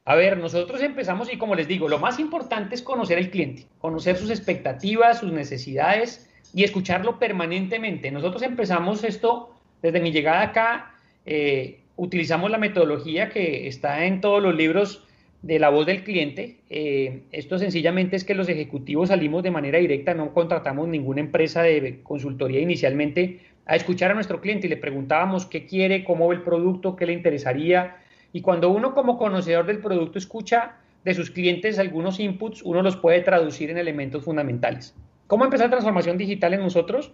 A 0.04 0.16
ver, 0.16 0.38
nosotros 0.38 0.82
empezamos 0.82 1.32
y 1.32 1.38
como 1.38 1.54
les 1.54 1.68
digo, 1.68 1.88
lo 1.88 2.00
más 2.00 2.18
importante 2.18 2.74
es 2.74 2.82
conocer 2.82 3.18
al 3.18 3.30
cliente, 3.30 3.66
conocer 3.78 4.16
sus 4.16 4.30
expectativas, 4.30 5.20
sus 5.20 5.30
necesidades 5.30 6.28
y 6.52 6.64
escucharlo 6.64 7.20
permanentemente. 7.20 8.10
Nosotros 8.10 8.42
empezamos 8.42 9.04
esto 9.04 9.54
desde 9.82 10.00
mi 10.00 10.10
llegada 10.10 10.42
acá. 10.42 10.94
Eh, 11.24 11.84
utilizamos 11.94 12.50
la 12.50 12.58
metodología 12.58 13.28
que 13.28 13.68
está 13.68 14.04
en 14.06 14.20
todos 14.20 14.42
los 14.42 14.56
libros 14.56 15.06
de 15.42 15.58
la 15.58 15.70
voz 15.70 15.86
del 15.86 16.04
cliente. 16.04 16.58
Eh, 16.68 17.22
esto 17.32 17.58
sencillamente 17.58 18.16
es 18.16 18.24
que 18.24 18.34
los 18.34 18.48
ejecutivos 18.48 19.08
salimos 19.08 19.42
de 19.42 19.50
manera 19.50 19.78
directa, 19.78 20.14
no 20.14 20.32
contratamos 20.32 20.88
ninguna 20.88 21.20
empresa 21.20 21.62
de 21.62 22.00
consultoría 22.02 22.60
inicialmente 22.60 23.40
a 23.66 23.76
escuchar 23.76 24.10
a 24.10 24.14
nuestro 24.14 24.40
cliente 24.40 24.66
y 24.66 24.70
le 24.70 24.76
preguntábamos 24.76 25.46
qué 25.46 25.66
quiere, 25.66 26.04
cómo 26.04 26.28
ve 26.28 26.36
el 26.36 26.42
producto, 26.42 26.96
qué 26.96 27.06
le 27.06 27.12
interesaría. 27.12 27.96
Y 28.32 28.42
cuando 28.42 28.70
uno 28.70 28.94
como 28.94 29.18
conocedor 29.18 29.66
del 29.66 29.78
producto 29.78 30.18
escucha 30.18 30.76
de 31.04 31.14
sus 31.14 31.30
clientes 31.30 31.78
algunos 31.78 32.20
inputs, 32.20 32.62
uno 32.62 32.82
los 32.82 32.96
puede 32.96 33.20
traducir 33.20 33.70
en 33.70 33.78
elementos 33.78 34.24
fundamentales. 34.24 34.94
¿Cómo 35.26 35.44
empezar 35.44 35.66
la 35.66 35.72
transformación 35.72 36.18
digital 36.18 36.54
en 36.54 36.60
nosotros? 36.60 37.12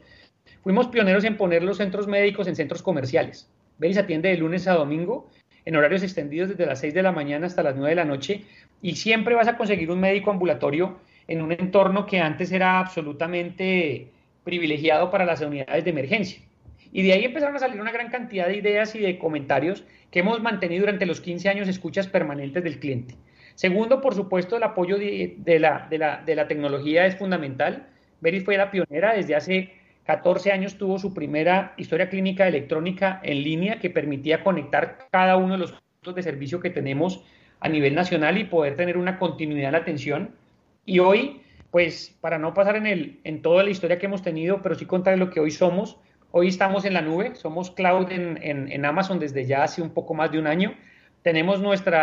Fuimos 0.63 0.89
pioneros 0.89 1.25
en 1.25 1.37
poner 1.37 1.63
los 1.63 1.77
centros 1.77 2.07
médicos 2.07 2.49
en 2.49 2.57
centros 2.57 2.83
comerciales. 2.83 3.51
Veris 3.79 3.99
atiende 3.99 4.31
de 4.31 4.39
lunes 4.39 4.67
a 4.67 4.75
domingo 4.75 5.29
en 5.67 5.77
horarios 5.77 6.03
extendidos 6.03 6.49
desde 6.49 6.65
las 6.65 6.79
6 6.81 6.95
de 6.95 7.03
la 7.03 7.13
mañana 7.13 7.47
hasta 7.47 7.63
las 7.63 7.77
9 7.77 7.91
de 7.91 7.97
la 7.97 8.05
noche 8.05 8.45
y 8.81 8.97
siempre 8.97 9.35
vas 9.35 9.49
a 9.49 9.57
conseguir 9.57 9.91
un 9.91 10.01
médico 10.01 10.31
ambulatorio 10.31 10.99
en 11.29 11.43
un 11.43 11.53
entorno 11.53 12.07
que 12.07 12.21
antes 12.21 12.53
era 12.53 12.79
absolutamente 12.79 14.09
privilegiado 14.45 15.11
para 15.11 15.25
las 15.25 15.41
unidades 15.41 15.85
de 15.85 15.91
emergencia. 15.91 16.41
Y 16.93 17.03
de 17.03 17.13
ahí 17.13 17.25
empezaron 17.25 17.57
a 17.57 17.59
salir 17.59 17.81
una 17.81 17.91
gran 17.91 18.11
cantidad 18.11 18.47
de 18.47 18.57
ideas 18.57 18.95
y 18.95 19.01
de 19.01 19.19
comentarios 19.19 19.85
que 20.13 20.21
hemos 20.21 20.41
mantenido 20.41 20.83
durante 20.83 21.05
los 21.05 21.21
15 21.21 21.49
años 21.49 21.69
escuchas 21.69 22.07
permanentes 22.07 22.63
del 22.63 22.79
cliente. 22.79 23.17
Segundo, 23.57 24.01
por 24.01 24.15
supuesto, 24.15 24.57
el 24.57 24.63
apoyo 24.63 24.97
de, 24.99 25.59
la, 25.59 25.89
de, 25.91 25.99
la, 25.99 26.23
de 26.25 26.35
la 26.37 26.47
tecnología 26.47 27.07
es 27.07 27.17
fundamental. 27.17 27.89
Veris 28.21 28.45
fue 28.45 28.57
la 28.57 28.71
pionera 28.71 29.15
desde 29.15 29.35
hace 29.35 29.73
14 30.07 30.53
años 30.53 30.79
tuvo 30.79 30.99
su 30.99 31.13
primera 31.13 31.75
historia 31.77 32.09
clínica 32.09 32.47
electrónica 32.47 33.21
en 33.23 33.43
línea 33.43 33.81
que 33.81 33.91
permitía 33.91 34.45
conectar 34.45 35.09
cada 35.11 35.37
uno 35.37 35.55
de 35.55 35.59
los 35.59 35.73
puntos 35.73 36.15
de 36.15 36.23
servicio 36.23 36.61
que 36.61 36.71
tenemos 36.71 37.25
a 37.61 37.69
nivel 37.69 37.95
nacional 37.95 38.39
y 38.39 38.45
poder 38.45 38.77
tener 38.77 38.97
una 38.97 39.19
continuidad 39.19 39.69
en 39.69 39.73
la 39.73 39.79
atención. 39.79 40.31
Y 40.85 41.01
hoy 41.01 41.43
pues 41.71 42.17
para 42.23 42.39
no 42.39 42.55
pasar 42.55 42.77
en, 42.77 42.87
el, 42.87 43.21
en 43.25 43.43
toda 43.43 43.63
la 43.63 43.69
historia 43.69 43.99
que 43.99 44.07
hemos 44.07 44.23
tenido, 44.23 44.63
pero 44.63 44.75
sí 44.75 44.87
contar 44.87 45.19
lo 45.19 45.29
que 45.29 45.41
hoy 45.41 45.51
somos. 45.51 45.99
Hoy 46.31 46.49
estamos 46.49 46.87
en 46.87 46.95
la 46.95 47.03
nube, 47.03 47.35
somos 47.35 47.71
cloud 47.71 48.11
en, 48.11 48.39
en, 48.43 48.85
Amazon 48.87 49.19
desde 49.19 49.45
ya 49.45 49.63
hace 49.63 49.83
un 49.83 49.91
poco 49.91 50.15
más 50.15 50.33
de 50.33 50.39
un 50.39 50.47
año. 50.47 50.75
Tenemos 51.21 51.61
nuestro 51.61 51.97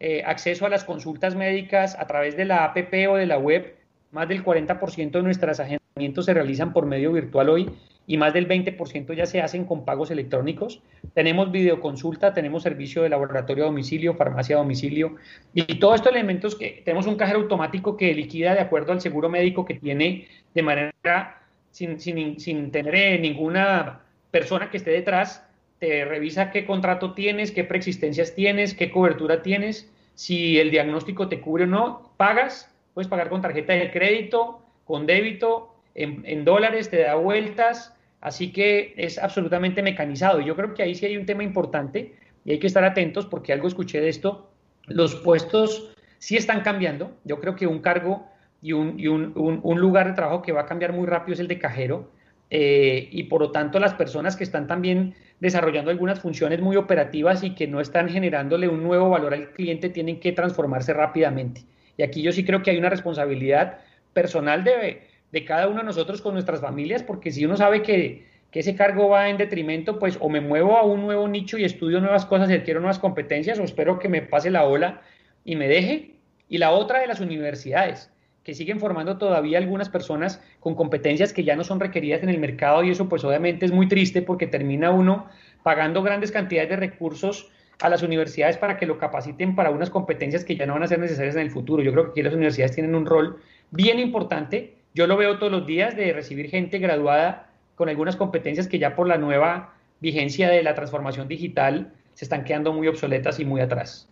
eh, 0.00 0.24
acceso 0.24 0.66
a 0.66 0.70
las 0.70 0.82
consultas 0.82 1.36
médicas 1.36 1.96
a 1.96 2.06
través 2.08 2.36
de 2.36 2.46
la 2.46 2.64
APP 2.64 3.08
o 3.08 3.14
de 3.14 3.26
la 3.26 3.38
web. 3.38 3.76
Más 4.10 4.28
del 4.28 4.44
40% 4.44 5.10
de 5.10 5.22
nuestros 5.22 5.60
agendamientos 5.60 5.85
se 5.96 6.34
realizan 6.34 6.74
por 6.74 6.84
medio 6.84 7.10
virtual 7.10 7.48
hoy 7.48 7.70
y 8.06 8.18
más 8.18 8.34
del 8.34 8.46
20% 8.46 9.14
ya 9.14 9.24
se 9.24 9.40
hacen 9.40 9.64
con 9.64 9.86
pagos 9.86 10.10
electrónicos. 10.10 10.82
Tenemos 11.14 11.50
videoconsulta, 11.50 12.34
tenemos 12.34 12.64
servicio 12.64 13.02
de 13.02 13.08
laboratorio 13.08 13.64
a 13.64 13.68
domicilio, 13.68 14.12
farmacia 14.12 14.56
a 14.56 14.58
domicilio 14.58 15.16
y 15.54 15.62
todos 15.78 15.94
estos 15.94 16.12
elementos 16.12 16.54
que 16.54 16.82
tenemos 16.84 17.06
un 17.06 17.16
cajero 17.16 17.40
automático 17.40 17.96
que 17.96 18.14
liquida 18.14 18.52
de 18.52 18.60
acuerdo 18.60 18.92
al 18.92 19.00
seguro 19.00 19.30
médico 19.30 19.64
que 19.64 19.72
tiene 19.72 20.28
de 20.54 20.62
manera 20.62 21.40
sin, 21.70 21.98
sin, 21.98 22.38
sin 22.40 22.70
tener 22.70 22.94
eh, 22.94 23.18
ninguna 23.18 24.00
persona 24.30 24.68
que 24.68 24.76
esté 24.76 24.90
detrás, 24.90 25.48
te 25.78 26.04
revisa 26.04 26.50
qué 26.50 26.66
contrato 26.66 27.14
tienes, 27.14 27.52
qué 27.52 27.64
preexistencias 27.64 28.34
tienes, 28.34 28.74
qué 28.74 28.90
cobertura 28.90 29.40
tienes, 29.40 29.90
si 30.14 30.58
el 30.58 30.70
diagnóstico 30.70 31.28
te 31.28 31.40
cubre 31.40 31.64
o 31.64 31.66
no, 31.66 32.12
pagas, 32.18 32.70
puedes 32.92 33.08
pagar 33.08 33.30
con 33.30 33.40
tarjeta 33.40 33.72
de 33.72 33.90
crédito, 33.90 34.60
con 34.84 35.06
débito, 35.06 35.75
en, 35.96 36.44
dólares, 36.44 36.90
te 36.90 37.02
da 37.02 37.14
vueltas, 37.14 37.96
Así 38.26 38.52
que 38.52 38.92
es 38.96 39.18
absolutamente 39.18 39.82
mecanizado. 39.82 40.40
Yo 40.40 40.56
creo 40.56 40.74
que 40.74 40.82
ahí 40.82 40.96
sí 40.96 41.06
hay 41.06 41.16
un 41.16 41.26
tema 41.26 41.44
importante 41.44 42.16
y 42.44 42.50
hay 42.50 42.58
que 42.58 42.66
estar 42.66 42.82
atentos 42.82 43.26
porque 43.26 43.52
algo 43.52 43.68
escuché 43.68 44.00
de 44.00 44.08
esto. 44.08 44.50
Los 44.86 45.14
puestos 45.14 45.94
sí 46.18 46.36
están 46.36 46.62
cambiando. 46.62 47.12
Yo 47.24 47.40
creo 47.40 47.54
que 47.54 47.68
un 47.68 47.80
cargo 47.80 48.26
y 48.60 48.72
un, 48.72 49.32
lugar 49.76 50.08
de 50.08 50.14
trabajo 50.14 50.42
que 50.42 50.50
va 50.50 50.62
a 50.62 50.66
cambiar 50.66 50.92
muy 50.92 51.06
rápido 51.06 51.34
es 51.34 51.40
el 51.40 51.46
de 51.46 51.60
cajero. 51.60 52.10
Eh, 52.50 53.08
y 53.12 53.24
por 53.24 53.40
lo 53.40 53.52
tanto 53.52 53.78
las 53.78 53.94
personas 53.94 54.36
que 54.36 54.44
están 54.44 54.66
también 54.66 55.14
desarrollando 55.40 55.90
algunas 55.90 56.20
funciones 56.20 56.60
muy 56.60 56.76
operativas 56.76 57.44
y 57.44 57.54
que 57.54 57.66
no 57.66 57.80
están 57.80 58.08
generándole 58.08 58.68
un 58.68 58.82
nuevo 58.82 59.10
valor 59.10 59.34
al 59.34 59.52
cliente 59.52 59.88
tienen 59.88 60.18
que 60.18 60.32
transformarse 60.32 60.92
rápidamente. 60.92 61.62
Y 61.96 62.02
aquí 62.02 62.22
yo 62.22 62.32
sí 62.32 62.44
creo 62.44 62.62
que 62.62 62.70
hay 62.70 62.78
una 62.78 62.90
responsabilidad 62.90 63.78
personal 64.12 64.64
de, 64.64 65.06
de 65.36 65.44
cada 65.44 65.68
uno 65.68 65.80
de 65.80 65.84
nosotros 65.84 66.22
con 66.22 66.32
nuestras 66.32 66.62
familias, 66.62 67.02
porque 67.02 67.30
si 67.30 67.44
uno 67.44 67.58
sabe 67.58 67.82
que, 67.82 68.34
ese 68.52 68.74
cargo 68.74 69.10
va 69.10 69.28
en 69.28 69.36
detrimento, 69.36 69.98
pues 69.98 70.16
o 70.18 70.30
me 70.30 70.40
muevo 70.40 70.78
a 70.78 70.82
un 70.82 71.02
nuevo 71.02 71.28
nicho 71.28 71.58
y 71.58 71.64
estudio 71.64 72.00
nuevas 72.00 72.24
cosas 72.24 72.48
y 72.48 72.54
adquiero 72.54 72.80
nuevas 72.80 72.98
competencias, 72.98 73.58
o 73.58 73.64
espero 73.64 73.98
que 73.98 74.08
me 74.08 74.22
pase 74.22 74.48
la 74.48 74.64
ola 74.64 75.02
y 75.44 75.56
me 75.56 75.68
deje. 75.68 76.14
Y 76.48 76.56
la 76.56 76.70
otra 76.70 77.00
de 77.00 77.06
las 77.06 77.20
universidades, 77.20 78.10
que 78.44 78.54
siguen 78.54 78.80
formando 78.80 79.18
todavía 79.18 79.58
algunas 79.58 79.90
personas 79.90 80.40
con 80.58 80.74
competencias 80.74 81.34
que 81.34 81.44
ya 81.44 81.54
no 81.54 81.64
son 81.64 81.80
requeridas 81.80 82.22
en 82.22 82.30
el 82.30 82.38
mercado 82.38 82.82
y 82.82 82.92
eso 82.92 83.10
pues 83.10 83.24
obviamente 83.24 83.66
es 83.66 83.72
muy 83.72 83.88
triste 83.88 84.22
porque 84.22 84.46
termina 84.46 84.90
uno 84.90 85.26
pagando 85.62 86.02
grandes 86.02 86.32
cantidades 86.32 86.70
de 86.70 86.76
recursos 86.76 87.50
a 87.82 87.90
las 87.90 88.02
universidades 88.02 88.56
para 88.56 88.78
que 88.78 88.86
lo 88.86 88.96
capaciten 88.96 89.54
para 89.54 89.68
unas 89.68 89.90
competencias 89.90 90.46
que 90.46 90.56
ya 90.56 90.64
no 90.64 90.72
van 90.72 90.84
a 90.84 90.88
ser 90.88 90.98
necesarias 90.98 91.36
en 91.36 91.42
el 91.42 91.50
futuro. 91.50 91.82
Yo 91.82 91.92
creo 91.92 92.04
que 92.04 92.10
aquí 92.12 92.22
las 92.22 92.32
universidades 92.32 92.74
tienen 92.74 92.94
un 92.94 93.04
rol 93.04 93.38
bien 93.70 93.98
importante 93.98 94.75
yo 94.96 95.06
lo 95.06 95.18
veo 95.18 95.38
todos 95.38 95.52
los 95.52 95.66
días 95.66 95.94
de 95.94 96.14
recibir 96.14 96.48
gente 96.48 96.78
graduada 96.78 97.50
con 97.74 97.90
algunas 97.90 98.16
competencias 98.16 98.66
que 98.66 98.78
ya 98.78 98.96
por 98.96 99.06
la 99.06 99.18
nueva 99.18 99.74
vigencia 100.00 100.48
de 100.48 100.62
la 100.62 100.74
transformación 100.74 101.28
digital 101.28 101.92
se 102.14 102.24
están 102.24 102.44
quedando 102.44 102.72
muy 102.72 102.88
obsoletas 102.88 103.38
y 103.38 103.44
muy 103.44 103.60
atrás. 103.60 104.08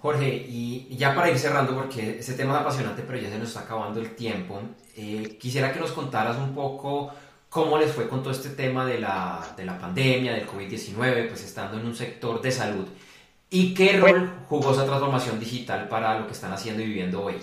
Jorge, 0.00 0.26
y 0.48 0.96
ya 0.96 1.14
para 1.14 1.30
ir 1.30 1.38
cerrando, 1.38 1.74
porque 1.74 2.20
ese 2.20 2.32
tema 2.32 2.54
es 2.54 2.60
apasionante, 2.60 3.02
pero 3.06 3.18
ya 3.18 3.28
se 3.28 3.38
nos 3.38 3.48
está 3.48 3.60
acabando 3.60 4.00
el 4.00 4.14
tiempo, 4.14 4.58
eh, 4.96 5.36
quisiera 5.38 5.70
que 5.70 5.80
nos 5.80 5.92
contaras 5.92 6.38
un 6.38 6.54
poco 6.54 7.12
cómo 7.50 7.76
les 7.76 7.92
fue 7.92 8.08
con 8.08 8.22
todo 8.22 8.32
este 8.32 8.50
tema 8.50 8.86
de 8.86 9.00
la, 9.00 9.46
de 9.54 9.66
la 9.66 9.78
pandemia, 9.78 10.32
del 10.32 10.46
COVID-19, 10.46 11.28
pues 11.28 11.44
estando 11.44 11.78
en 11.78 11.84
un 11.84 11.94
sector 11.94 12.40
de 12.40 12.50
salud, 12.50 12.86
y 13.50 13.74
qué 13.74 13.98
rol 13.98 14.30
jugó 14.48 14.72
esa 14.72 14.86
transformación 14.86 15.38
digital 15.38 15.88
para 15.88 16.18
lo 16.18 16.26
que 16.26 16.32
están 16.32 16.52
haciendo 16.52 16.82
y 16.82 16.86
viviendo 16.86 17.22
hoy. 17.22 17.34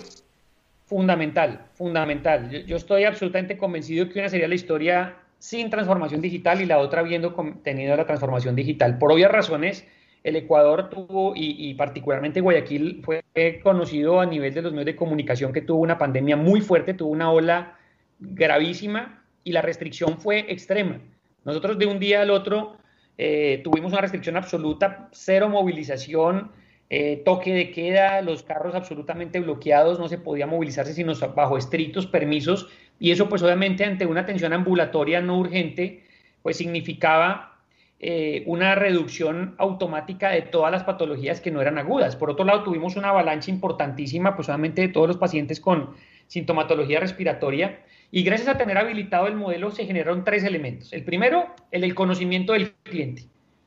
Fundamental, 0.94 1.66
fundamental. 1.72 2.50
Yo, 2.66 2.76
estoy 2.76 3.02
absolutamente 3.02 3.58
convencido 3.58 4.08
que 4.08 4.20
una 4.20 4.28
sería 4.28 4.46
la 4.46 4.54
historia 4.54 5.16
sin 5.40 5.68
transformación 5.68 6.20
digital 6.20 6.60
y 6.60 6.66
la 6.66 6.78
otra 6.78 7.02
viendo 7.02 7.34
tenido 7.64 7.96
la 7.96 8.06
transformación 8.06 8.54
digital. 8.54 8.96
Por 8.96 9.10
obvias 9.10 9.32
razones, 9.32 9.88
el 10.22 10.36
Ecuador 10.36 10.90
tuvo, 10.90 11.32
y, 11.34 11.74
particularmente 11.74 12.40
Guayaquil, 12.40 13.02
fue 13.02 13.24
conocido 13.64 14.20
a 14.20 14.26
nivel 14.26 14.54
de 14.54 14.62
los 14.62 14.70
medios 14.70 14.86
de 14.86 14.94
comunicación 14.94 15.52
que 15.52 15.62
tuvo 15.62 15.80
una 15.80 15.98
pandemia 15.98 16.36
muy 16.36 16.60
fuerte, 16.60 16.94
tuvo 16.94 17.10
una 17.10 17.32
ola 17.32 17.76
gravísima 18.20 19.24
y 19.42 19.50
la 19.50 19.62
restricción 19.62 20.18
fue 20.18 20.46
extrema. 20.48 21.00
Nosotros 21.44 21.76
de 21.76 21.86
un 21.86 21.98
día 21.98 22.22
al 22.22 22.30
otro 22.30 22.76
eh, 23.18 23.62
tuvimos 23.64 23.90
una 23.90 24.02
restricción 24.02 24.36
absoluta, 24.36 25.08
cero 25.10 25.48
movilización, 25.48 26.52
eh, 26.90 27.22
toque 27.24 27.54
de 27.54 27.70
queda, 27.70 28.20
los 28.20 28.42
carros 28.42 28.74
absolutamente 28.74 29.40
bloqueados, 29.40 29.98
no 29.98 30.08
se 30.08 30.18
podía 30.18 30.46
movilizarse 30.46 30.92
sino 30.92 31.14
bajo 31.34 31.56
estrictos 31.56 32.06
permisos 32.06 32.68
y 33.00 33.10
eso 33.10 33.28
pues 33.28 33.42
obviamente 33.42 33.84
ante 33.84 34.06
una 34.06 34.20
atención 34.20 34.52
ambulatoria 34.52 35.20
no 35.20 35.38
urgente 35.38 36.04
pues 36.42 36.58
significaba 36.58 37.58
eh, 38.00 38.42
una 38.46 38.74
reducción 38.74 39.54
automática 39.56 40.28
de 40.28 40.42
todas 40.42 40.70
las 40.70 40.84
patologías 40.84 41.40
que 41.40 41.50
no 41.50 41.62
eran 41.62 41.78
agudas. 41.78 42.16
Por 42.16 42.28
otro 42.28 42.44
lado 42.44 42.62
tuvimos 42.62 42.96
una 42.96 43.08
avalancha 43.08 43.50
importantísima 43.50 44.36
pues 44.36 44.48
obviamente 44.48 44.82
de 44.82 44.88
todos 44.88 45.08
los 45.08 45.16
pacientes 45.16 45.60
con 45.60 45.94
sintomatología 46.26 47.00
respiratoria 47.00 47.80
y 48.10 48.22
gracias 48.22 48.48
a 48.48 48.58
tener 48.58 48.76
habilitado 48.76 49.26
el 49.26 49.36
modelo 49.36 49.70
se 49.70 49.86
generaron 49.86 50.22
tres 50.22 50.44
elementos. 50.44 50.92
El 50.92 51.02
primero, 51.02 51.46
el, 51.70 51.82
el 51.82 51.94
conocimiento 51.94 52.52
del 52.52 52.72
cliente. 52.82 53.24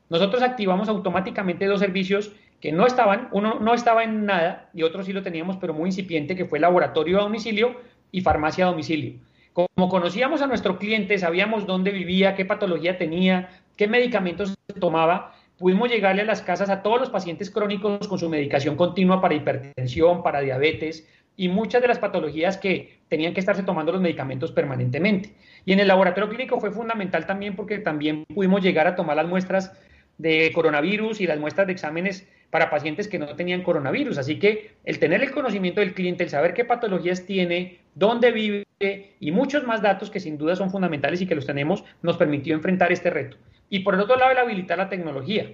Nosotros 0.10 0.41
activamos 0.41 0.88
automáticamente 0.88 1.65
dos 1.65 1.80
servicios 1.80 2.32
que 2.60 2.72
no 2.72 2.86
estaban, 2.86 3.30
uno 3.32 3.60
no 3.60 3.74
estaba 3.74 4.04
en 4.04 4.26
nada 4.26 4.70
y 4.74 4.84
otro 4.84 5.04
sí 5.04 5.13
lo 5.13 5.24
teníamos, 5.24 5.58
pero 5.58 5.74
muy 5.74 5.89
incipiente, 5.89 6.36
que 6.36 6.46
fue 6.46 6.60
laboratorio 6.60 7.20
a 7.20 7.24
domicilio 7.24 7.76
y 8.12 8.22
farmacia 8.22 8.65
a 8.65 8.70
domicilio. 8.70 9.20
Como 9.54 9.89
conocíamos 9.89 10.41
a 10.41 10.48
nuestro 10.48 10.78
cliente, 10.78 11.17
sabíamos 11.17 11.65
dónde 11.65 11.91
vivía, 11.91 12.36
qué 12.36 12.46
patología 12.46 12.98
tenía, 12.98 13.50
qué 13.76 13.88
medicamentos 13.88 14.56
tomaba, 14.80 15.34
pudimos 15.58 15.89
llegarle 15.89 16.22
a 16.22 16.26
las 16.26 16.41
casas 16.41 16.70
a 16.70 16.84
todos 16.84 17.00
los 17.00 17.10
pacientes 17.10 17.50
crónicos 17.50 18.08
con 18.08 18.20
su 18.20 18.30
medicación 18.30 18.76
continua 18.76 19.22
para 19.22 19.34
hipertensión, 19.34 20.24
para 20.24 20.41
diabetes 20.41 21.08
y 21.36 21.50
muchas 21.50 21.82
de 21.82 21.88
las 21.88 22.00
patologías 22.00 22.58
que 22.58 23.00
tenían 23.08 23.34
que 23.34 23.39
estarse 23.39 23.63
tomando 23.63 23.91
los 23.91 24.02
medicamentos 24.02 24.52
permanentemente. 24.52 25.34
Y 25.65 25.74
en 25.74 25.80
el 25.80 25.88
laboratorio 25.88 26.30
clínico 26.30 26.60
fue 26.60 26.72
fundamental 26.72 27.26
también 27.26 27.56
porque 27.56 27.78
también 27.78 28.26
pudimos 28.34 28.62
llegar 28.62 28.88
a 28.88 28.96
tomar 28.96 29.15
las 29.15 29.28
muestras 29.28 29.72
de 30.17 30.51
coronavirus 30.53 31.21
y 31.21 31.27
las 31.27 31.39
muestras 31.39 31.67
de 31.67 31.73
exámenes 31.73 32.27
para 32.49 32.69
pacientes 32.69 33.08
que 33.08 33.19
no 33.19 33.36
tenían 33.36 33.63
coronavirus. 33.63 34.17
Así 34.17 34.39
que 34.39 34.71
el 34.86 34.99
tener 34.99 35.21
el 35.21 35.32
conocimiento 35.32 35.82
del 35.82 35.93
cliente, 35.93 36.23
el 36.23 36.30
saber 36.30 36.53
qué 36.53 36.65
patologías 36.65 37.25
tiene, 37.25 37.80
dónde 37.95 38.32
vive 38.32 38.65
y 39.19 39.32
muchos 39.32 39.65
más 39.65 39.82
datos 39.82 40.10
que 40.10 40.19
sin 40.19 40.38
duda 40.38 40.56
son 40.56 40.71
fundamentales 40.71 41.21
y 41.21 41.27
que 41.27 41.36
los 41.36 41.45
tenemos, 41.45 41.84
nos 42.01 42.17
permitió 42.17 42.56
enfrentar 42.56 42.91
este 42.91 43.10
reto. 43.10 43.38
Y 43.69 43.80
por 43.80 43.95
el 43.95 44.01
otro 44.01 44.15
lado, 44.15 44.32
el 44.32 44.38
habilitar 44.38 44.77
la 44.77 44.89
tecnología. 44.89 45.51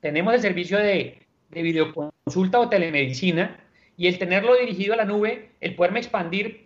Tenemos 0.00 0.34
el 0.34 0.40
servicio 0.40 0.78
de, 0.78 1.18
de 1.50 1.62
videoconsulta 1.62 2.60
o 2.60 2.68
telemedicina 2.68 3.58
y 3.96 4.06
el 4.06 4.18
tenerlo 4.18 4.54
dirigido 4.56 4.94
a 4.94 4.96
la 4.96 5.04
nube, 5.04 5.50
el 5.60 5.74
poderme 5.74 6.00
expandir 6.00 6.61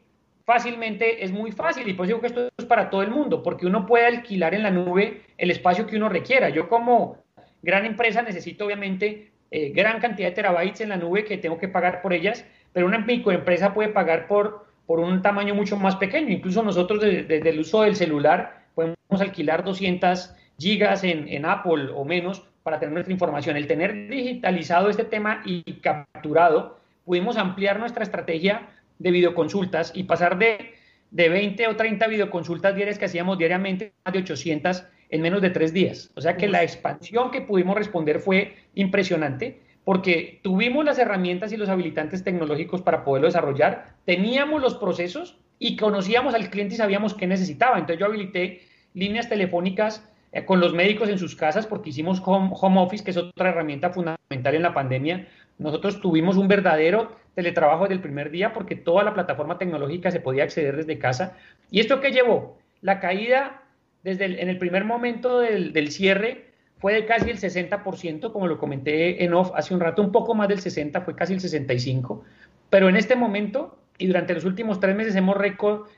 fácilmente 0.46 1.24
es 1.24 1.32
muy 1.32 1.50
fácil 1.50 1.88
y 1.88 1.92
por 1.92 2.06
eso 2.06 2.14
digo 2.14 2.20
que 2.20 2.28
esto 2.28 2.48
es 2.56 2.64
para 2.64 2.88
todo 2.88 3.02
el 3.02 3.11
mundo, 3.11 3.42
porque 3.42 3.66
uno 3.66 3.85
puede 3.85 4.06
alquilar 4.06 4.54
en 4.54 4.62
la 4.62 4.70
nube 4.70 5.22
el 5.37 5.50
espacio 5.50 5.87
que 5.87 5.96
uno 5.96 6.09
requiera. 6.09 6.48
Yo 6.48 6.68
como 6.68 7.18
gran 7.62 7.85
empresa 7.85 8.22
necesito 8.22 8.64
obviamente 8.64 9.32
eh, 9.50 9.70
gran 9.70 10.00
cantidad 10.00 10.28
de 10.28 10.35
terabytes 10.37 10.80
en 10.80 10.90
la 10.90 10.96
nube 10.96 11.24
que 11.24 11.37
tengo 11.37 11.59
que 11.59 11.68
pagar 11.68 12.00
por 12.00 12.12
ellas, 12.12 12.44
pero 12.72 12.87
una 12.87 12.98
microempresa 12.98 13.74
puede 13.74 13.88
pagar 13.88 14.28
por, 14.28 14.66
por 14.87 15.00
un 15.00 15.20
tamaño 15.20 15.52
mucho 15.54 15.76
más 15.76 15.96
pequeño. 15.96 16.30
Incluso 16.30 16.62
nosotros 16.62 17.00
desde, 17.00 17.48
el 17.48 17.59
uso 17.59 17.82
del 17.82 17.96
celular 17.96 18.66
podemos 18.76 18.96
alquilar 19.18 19.64
200 19.64 20.32
gigas 20.59 21.02
en, 21.02 21.26
en 21.28 21.44
Apple 21.44 21.88
o 21.92 22.04
menos 22.04 22.46
para 22.62 22.78
tener 22.78 22.92
nuestra 22.92 23.12
información. 23.12 23.56
El 23.56 23.66
tener 23.66 24.09
digitalizado 24.09 24.90
este 24.90 25.04
tema 25.04 25.42
y 25.44 25.62
capturado, 25.80 26.78
pudimos 27.04 27.37
ampliar 27.37 27.80
nuestra 27.80 28.04
estrategia 28.04 28.68
de 28.98 29.11
videoconsultas 29.11 29.92
y 29.94 30.04
pasar 30.04 30.38
de, 30.38 30.74
de 31.11 31.28
20 31.28 31.68
o 31.68 31.76
30 31.76 32.06
videoconsultas 32.06 32.74
diarias 32.74 32.98
que 32.98 33.06
hacíamos 33.06 33.38
diariamente 33.38 33.92
a 34.04 34.11
de 34.11 34.20
800 34.20 34.85
en 35.09 35.22
menos 35.22 35.42
de 35.42 35.50
tres 35.50 35.72
días. 35.72 36.11
O 36.16 36.20
sea 36.20 36.37
que 36.37 36.48
la 36.48 36.62
expansión 36.62 37.30
que 37.30 37.40
pudimos 37.40 37.76
responder 37.76 38.20
fue 38.20 38.56
impresionante 38.74 39.61
porque 39.85 40.40
tuvimos 40.42 40.85
las 40.85 40.98
herramientas 40.98 41.52
y 41.52 41.56
los 41.56 41.68
habilitantes 41.68 42.24
tecnológicos 42.24 42.82
para 42.82 43.04
poderlo 43.04 43.28
desarrollar, 43.28 43.94
teníamos 44.04 44.61
los 44.61 44.74
procesos 44.74 45.38
y 45.61 45.76
conocíamos 45.76 46.35
al 46.35 46.50
cliente 46.50 46.74
y 46.74 46.78
sabíamos 46.78 47.14
qué 47.14 47.28
necesitaba. 47.28 47.78
Entonces 47.78 48.00
yo 48.00 48.06
habilité 48.06 48.62
líneas 48.94 49.28
telefónicas 49.28 50.04
eh, 50.32 50.44
con 50.44 50.59
los 50.59 50.74
médicos 50.74 51.09
en 51.09 51.20
sus 51.20 51.37
casas 51.37 51.68
porque 51.68 51.90
hicimos 51.90 52.20
home, 52.24 52.50
home, 52.52 52.80
office, 52.80 53.04
que 53.04 53.12
es 53.12 53.16
otra 53.16 53.50
herramienta 53.50 53.90
fundamental 53.90 54.56
en 54.56 54.62
la 54.62 54.74
pandemia, 54.74 55.28
nosotros 55.58 56.00
tuvimos 56.00 56.36
un 56.36 56.48
verdadero 56.48 57.12
teletrabajo 57.34 57.84
desde 57.84 57.94
el 57.94 58.00
primer 58.00 58.30
día 58.30 58.52
porque 58.52 58.76
toda 58.76 59.04
la 59.04 59.14
plataforma 59.14 59.58
tecnológica 59.58 60.10
se 60.10 60.20
podía 60.20 60.44
acceder 60.44 60.76
desde 60.76 60.98
casa. 60.98 61.36
¿Y 61.70 61.80
esto 61.80 62.00
qué 62.00 62.10
llevó? 62.10 62.58
La 62.82 63.00
caída 63.00 63.62
desde 64.02 64.40
en 64.40 64.48
el 64.48 64.58
primer 64.58 64.84
momento 64.84 65.40
del, 65.40 65.72
del 65.72 65.90
cierre 65.90 66.46
fue 66.78 66.92
de 66.92 67.06
casi 67.06 67.30
el 67.30 67.38
60%, 67.38 68.32
como 68.32 68.46
lo 68.46 68.58
comenté 68.58 69.24
en 69.24 69.34
off 69.34 69.50
hace 69.54 69.74
un 69.74 69.80
rato, 69.80 70.02
un 70.02 70.12
poco 70.12 70.34
más 70.34 70.48
del 70.48 70.60
60, 70.60 71.00
fue 71.00 71.14
casi 71.14 71.32
el 71.32 71.40
65, 71.40 72.22
pero 72.70 72.88
en 72.88 72.96
este 72.96 73.16
momento 73.16 73.78
y 73.98 74.06
durante 74.06 74.34
los 74.34 74.44
últimos 74.44 74.78
tres 74.78 74.94
meses 74.94 75.16
hemos, 75.16 75.36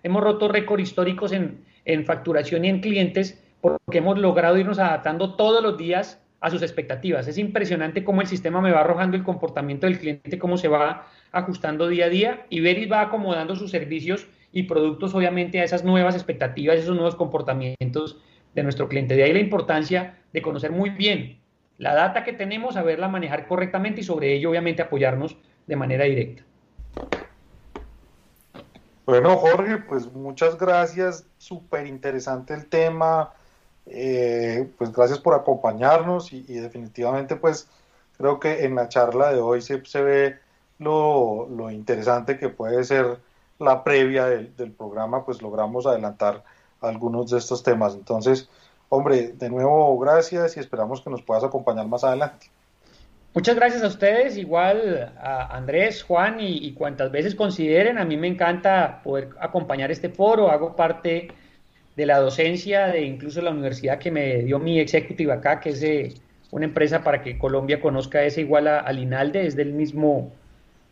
hemos 0.03 0.23
roto 0.23 0.49
récords 0.49 0.83
históricos 0.83 1.33
en, 1.33 1.65
en 1.85 2.05
facturación 2.05 2.65
y 2.65 2.69
en 2.69 2.81
clientes 2.81 3.43
porque 3.61 3.99
hemos 3.99 4.19
logrado 4.19 4.57
irnos 4.57 4.79
adaptando 4.79 5.35
todos 5.35 5.63
los 5.63 5.77
días 5.77 6.23
a 6.41 6.51
sus 6.51 6.63
expectativas. 6.63 7.27
Es 7.27 7.39
impresionante 7.39 8.05
cómo 8.05 8.21
el 8.21 8.27
sistema 8.27 8.61
me 8.61 8.71
va 8.71 8.81
arrojando 8.81 9.17
el 9.17 9.25
comportamiento 9.25 9.87
del 9.87 9.99
cliente, 9.99 10.39
cómo 10.39 10.57
se 10.57 10.69
va 10.69 11.09
ajustando 11.33 11.89
día 11.89 12.07
a 12.07 12.09
día 12.09 12.47
y 12.49 12.61
Veris 12.61 12.91
va 12.91 13.03
acomodando 13.03 13.57
sus 13.57 13.71
servicios 13.71 14.27
y 14.53 14.65
productos 14.65 15.15
obviamente 15.15 15.61
a 15.61 15.65
esas 15.65 15.85
nuevas 15.85 16.15
expectativas, 16.15 16.79
esos 16.79 16.95
nuevos 16.95 17.17
comportamientos 17.17 18.19
de 18.55 18.63
nuestro 18.63 18.89
cliente. 18.89 19.17
De 19.17 19.25
ahí 19.25 19.33
la 19.33 19.41
importancia 19.41 20.19
de 20.33 20.43
conocer 20.43 20.71
muy 20.71 20.91
bien 20.91 21.39
la 21.79 21.95
data 21.95 22.25
que 22.25 22.33
tenemos, 22.33 22.75
saberla 22.75 23.09
manejar 23.09 23.47
correctamente 23.47 24.01
y 24.01 24.05
sobre 24.05 24.35
ello 24.35 24.51
obviamente 24.51 24.83
apoyarnos 24.83 25.37
de 25.67 25.77
manera 25.77 26.05
directa. 26.05 26.43
Bueno, 29.07 29.37
Jorge, 29.37 29.79
pues 29.79 30.13
muchas 30.13 30.59
gracias, 30.59 31.27
súper 31.39 31.87
interesante 31.87 32.53
el 32.53 32.67
tema, 32.67 33.33
eh, 33.91 34.69
pues 34.79 34.93
gracias 34.93 35.19
por 35.19 35.35
acompañarnos 35.35 36.33
y, 36.33 36.43
definitivamente 36.43 37.37
pues 37.37 37.69
creo 38.17 38.41
que 38.41 38.65
en 38.65 38.75
la 38.75 38.89
charla 38.89 39.33
de 39.33 39.41
hoy 39.41 39.63
se, 39.63 39.85
se 39.85 40.03
ve 40.03 40.39
lo, 40.79 41.49
lo, 41.49 41.71
interesante 41.71 42.39
que 42.39 42.49
puede 42.49 42.85
ser 42.85 43.19
la 43.59 43.83
previa 43.85 44.27
del, 44.27 44.55
del 44.57 44.73
programa, 44.73 45.25
pues 45.25 45.43
logramos 45.43 45.87
adelantar 45.87 46.45
algunos 46.81 47.31
de 47.31 47.39
estos 47.39 47.63
temas. 47.63 47.95
Entonces, 47.95 48.49
hombre, 48.89 49.33
de 49.33 49.51
nuevo, 49.51 49.99
gracias 49.99 50.57
y 50.57 50.61
esperamos 50.61 51.01
que 51.01 51.11
nos 51.11 51.23
puedas 51.23 51.45
acompañar 51.45 51.87
más 51.87 52.05
adelante. 52.05 52.51
Muchas 53.35 53.57
gracias 53.57 53.85
a 53.85 53.89
ustedes, 53.89 54.37
igual 54.37 55.13
a 55.21 55.55
Andrés, 55.57 56.03
Juan 56.03 56.39
y, 56.41 56.73
cuantas 56.73 57.13
veces 57.13 57.35
consideren. 57.35 57.99
A 57.99 58.05
mí 58.05 58.17
me 58.17 58.27
encanta 58.27 59.01
poder 59.05 59.31
acompañar 59.39 59.91
este 59.91 60.09
foro. 60.09 60.51
Hago 60.51 60.75
parte 60.75 61.29
de 61.99 62.07
la 62.07 62.21
docencia 62.21 62.87
de 62.87 63.03
incluso 63.03 63.43
la 63.43 63.51
universidad 63.51 63.99
que 63.99 64.11
me 64.11 64.39
dio 64.45 64.59
mi 64.59 64.79
executive 64.79 65.33
acá, 65.33 65.59
que 65.59 65.71
es 65.71 66.15
una 66.53 66.65
empresa 66.65 67.03
para 67.03 67.21
que 67.21 67.37
Colombia 67.37 67.81
conozca 67.81 68.23
esa 68.23 68.41
igual 68.41 68.69
a, 68.69 68.79
al 68.79 69.01
INALDE, 69.01 69.47
es 69.47 69.57
del 69.57 69.73
mismo, 69.73 70.33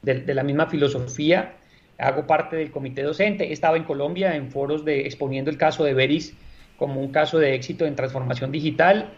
de, 0.03 0.21
de 0.21 0.35
la 0.35 0.43
misma 0.43 0.67
filosofía 0.67 1.55
hago 1.99 2.27
parte 2.27 2.57
del 2.57 2.71
comité 2.71 3.03
docente, 3.03 3.45
he 3.49 3.53
estado 3.53 3.77
en 3.77 3.85
Colombia 3.85 4.37
en 4.37 4.51
foros 4.51 4.85
de 4.85 5.03
exponiendo 5.03 5.51
el 5.51 5.59
caso 5.59 5.85
de 5.85 5.95
Veris 5.95 6.35
como 6.77 7.01
un 7.01 7.11
caso 7.11 7.39
de 7.39 7.55
éxito 7.55 7.87
en 7.87 7.97
transformación 7.97 8.53
digital 8.53 9.11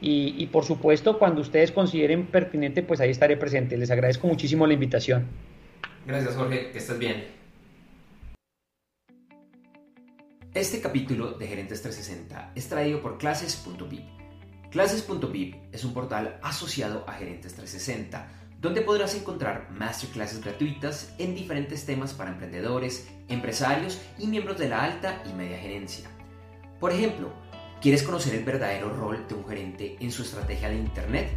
y, 0.00 0.46
por 0.52 0.64
supuesto 0.64 1.18
cuando 1.18 1.40
ustedes 1.40 1.72
consideren 1.72 2.26
pertinente 2.26 2.82
pues 2.82 3.00
ahí 3.00 3.10
estaré 3.10 3.36
presente. 3.36 3.76
Les 3.78 3.90
agradezco 3.90 4.26
muchísimo 4.26 4.66
la 4.66 4.74
invitación. 4.74 5.26
Gracias 6.06 6.34
Jorge, 6.34 6.70
que 6.72 6.78
estés 6.78 6.98
bien. 6.98 7.45
Este 10.56 10.80
capítulo 10.80 11.32
de 11.32 11.48
Gerentes 11.48 11.82
360 11.82 12.52
es 12.54 12.66
traído 12.66 13.02
por 13.02 13.18
clases.pip. 13.18 14.06
Clases.pip 14.70 15.54
es 15.70 15.84
un 15.84 15.92
portal 15.92 16.40
asociado 16.42 17.04
a 17.06 17.12
Gerentes 17.12 17.52
360 17.52 18.26
donde 18.58 18.80
podrás 18.80 19.14
encontrar 19.14 19.68
masterclasses 19.70 20.42
gratuitas 20.42 21.12
en 21.18 21.34
diferentes 21.34 21.84
temas 21.84 22.14
para 22.14 22.30
emprendedores, 22.30 23.06
empresarios 23.28 24.00
y 24.18 24.28
miembros 24.28 24.56
de 24.56 24.70
la 24.70 24.82
alta 24.82 25.22
y 25.28 25.34
media 25.34 25.58
gerencia. 25.58 26.08
Por 26.80 26.90
ejemplo, 26.90 27.34
¿quieres 27.82 28.02
conocer 28.02 28.34
el 28.34 28.44
verdadero 28.44 28.88
rol 28.96 29.28
de 29.28 29.34
un 29.34 29.46
gerente 29.46 29.98
en 30.00 30.10
su 30.10 30.22
estrategia 30.22 30.70
de 30.70 30.76
Internet? 30.76 31.28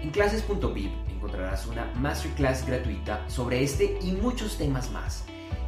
En 0.00 0.10
clases.vip 0.10 0.92
encontrarás 1.10 1.66
una 1.66 1.86
masterclass 1.96 2.64
gratuita 2.64 3.28
sobre 3.28 3.64
este 3.64 3.98
y 4.00 4.12
muchos 4.12 4.56
temas 4.58 4.92
más. 4.92 5.24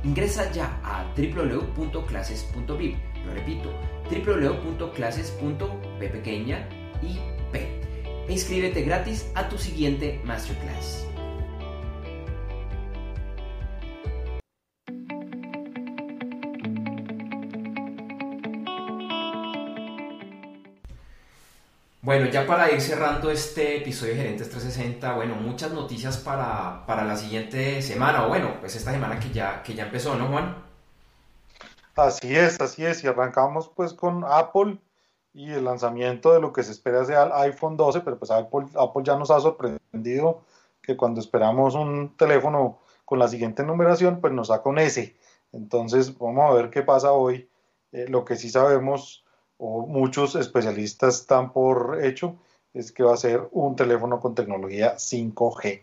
Ingresa 0.07 0.53
ya 0.53 0.79
a 0.85 1.03
www.clases.vip. 1.19 2.97
Lo 3.27 3.35
repito, 3.35 3.73
www.clases.p 4.09 6.01
y 7.03 7.19
p 7.51 7.59
e 7.59 8.33
inscríbete 8.33 8.83
gratis 8.83 9.27
a 9.35 9.49
tu 9.49 9.59
siguiente 9.59 10.21
masterclass. 10.25 11.07
Bueno, 22.07 22.27
ya 22.27 22.47
para 22.47 22.71
ir 22.71 22.81
cerrando 22.81 23.33
este 23.33 23.79
episodio 23.79 24.12
de 24.12 24.19
Gerentes 24.19 24.49
360, 24.49 25.12
bueno, 25.14 25.35
muchas 25.35 25.73
noticias 25.73 26.16
para, 26.16 26.87
para, 26.87 27.03
la 27.03 27.16
siguiente 27.16 27.83
semana, 27.83 28.25
o 28.25 28.29
bueno, 28.29 28.59
pues 28.61 28.77
esta 28.77 28.92
semana 28.92 29.19
que 29.19 29.33
ya, 29.33 29.61
que 29.64 29.75
ya 29.75 29.87
empezó, 29.87 30.14
¿no, 30.14 30.29
Juan? 30.29 30.55
Así 31.97 32.37
es, 32.37 32.61
así 32.61 32.87
es, 32.87 33.03
y 33.03 33.09
arrancamos 33.09 33.73
pues 33.75 33.92
con 33.92 34.23
Apple, 34.25 34.79
y 35.35 35.51
el 35.51 35.64
lanzamiento 35.64 36.33
de 36.33 36.40
lo 36.40 36.53
que 36.53 36.62
se 36.62 36.71
espera 36.71 37.05
sea 37.05 37.25
el 37.25 37.33
iPhone 37.51 37.77
12, 37.77 38.03
pero 38.03 38.16
pues 38.21 38.31
Apple, 38.31 38.69
ya 39.03 39.16
nos 39.16 39.33
ha 39.33 39.40
sorprendido 39.40 40.42
que 40.81 40.97
cuando 40.97 41.21
esperamos 41.21 41.75
un 41.75 42.16
teléfono 42.16 42.79
con 43.05 43.19
la 43.19 43.27
siguiente 43.27 43.64
numeración, 43.64 44.21
pues 44.21 44.33
nos 44.33 44.47
saca 44.47 44.69
un 44.69 44.79
S. 44.79 45.16
Entonces 45.51 46.16
vamos 46.16 46.49
a 46.49 46.55
ver 46.55 46.71
qué 46.71 46.83
pasa 46.83 47.11
hoy. 47.11 47.49
Eh, 47.90 48.07
lo 48.09 48.25
que 48.25 48.37
sí 48.37 48.49
sabemos, 48.49 49.26
o 49.59 49.87
muchos 49.87 50.35
especialistas 50.35 51.21
están 51.21 51.53
por 51.53 51.99
hecho, 52.03 52.37
es 52.75 52.92
que 52.92 53.03
va 53.03 53.14
a 53.14 53.16
ser 53.16 53.49
un 53.53 53.75
teléfono 53.75 54.21
con 54.21 54.35
tecnología 54.35 54.97
5G. 54.97 55.83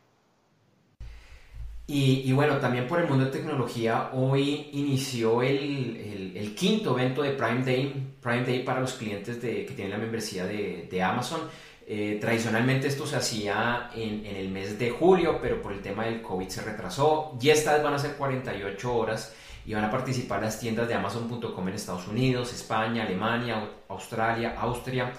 Y, 1.86 2.31
bueno, 2.31 2.57
también 2.59 2.88
por 2.88 3.01
el 3.01 3.09
mundo 3.09 3.25
de 3.25 3.31
tecnología, 3.31 4.09
hoy 4.13 4.69
inició 4.71 5.41
el, 5.41 6.55
quinto 6.55 6.97
evento 6.97 7.21
de 7.21 7.31
Prime 7.31 7.63
Day, 7.63 8.15
Prime 8.21 8.45
Day 8.45 8.63
para 8.63 8.79
los 8.79 8.93
clientes 8.93 9.41
de, 9.41 9.65
que 9.65 9.73
tienen 9.73 9.91
la 9.91 9.97
membresía 9.97 10.45
de, 10.45 11.03
Amazon. 11.03 11.41
Eh, 11.86 12.17
tradicionalmente 12.21 12.88
esto 12.88 13.05
se 13.05 13.17
hacía 13.17 13.89
en, 13.93 14.25
el 14.25 14.49
mes 14.49 14.79
de 14.79 14.91
julio, 14.91 15.39
pero 15.41 15.62
por 15.62 15.73
el 15.73 15.81
tema 15.81 16.05
del 16.05 16.21
COVID 16.21 16.47
se 16.47 16.62
retrasó. 16.62 17.38
Y 17.41 17.49
estas 17.49 17.83
van 17.83 17.95
a 17.95 17.99
ser 17.99 18.15
48 18.15 18.95
horas 18.95 19.36
y 19.65 19.73
van 19.73 19.86
a 19.86 19.91
participar 19.91 20.41
las 20.41 20.60
tiendas 20.60 20.88
de 20.88 20.93
Amazon.com 20.95 21.67
en 21.67 21.73
Estados 21.73 22.08
Unidos, 22.08 22.54
España, 22.54 23.04
Alemania, 23.04 23.69
Australia, 23.88 24.56
Austria 24.60 25.13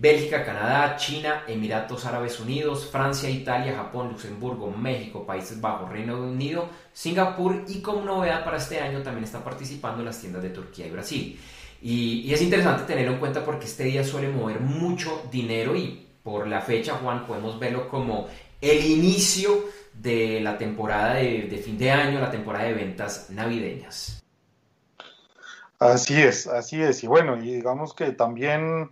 Bélgica, 0.00 0.44
Canadá, 0.44 0.96
China, 0.96 1.42
Emiratos 1.48 2.04
Árabes 2.04 2.38
Unidos, 2.38 2.88
Francia, 2.90 3.28
Italia, 3.28 3.74
Japón, 3.74 4.10
Luxemburgo, 4.10 4.70
México, 4.70 5.26
Países 5.26 5.60
Bajos, 5.60 5.90
Reino 5.90 6.16
Unido, 6.20 6.68
Singapur 6.92 7.64
y 7.66 7.80
como 7.80 8.02
novedad 8.02 8.44
para 8.44 8.58
este 8.58 8.78
año 8.78 9.02
también 9.02 9.24
está 9.24 9.42
participando 9.42 10.04
las 10.04 10.20
tiendas 10.20 10.44
de 10.44 10.50
Turquía 10.50 10.86
y 10.86 10.90
Brasil. 10.90 11.40
Y, 11.82 12.32
es 12.32 12.40
interesante 12.40 12.84
tenerlo 12.84 13.14
en 13.14 13.18
cuenta 13.18 13.44
porque 13.44 13.66
este 13.66 13.84
día 13.84 14.04
suele 14.04 14.28
mover 14.28 14.60
mucho 14.60 15.22
dinero 15.32 15.74
y 15.74 16.06
por 16.22 16.46
la 16.46 16.60
fecha, 16.60 16.94
Juan, 17.02 17.26
podemos 17.26 17.58
verlo 17.58 17.88
como 17.88 18.28
el 18.60 18.84
inicio 18.84 19.64
de 20.00 20.40
la 20.40 20.56
temporada 20.56 21.14
de, 21.14 21.60
fin 21.64 21.76
de 21.76 21.90
año, 21.90 22.20
la 22.20 22.30
temporada 22.30 22.66
de 22.66 22.74
ventas 22.74 23.30
navideñas. 23.30 24.22
Así 25.78 26.20
es, 26.20 26.46
así 26.46 26.80
es. 26.82 27.02
Y 27.04 27.06
bueno, 27.06 27.36
y 27.36 27.54
digamos 27.54 27.94
que 27.94 28.12
también 28.12 28.90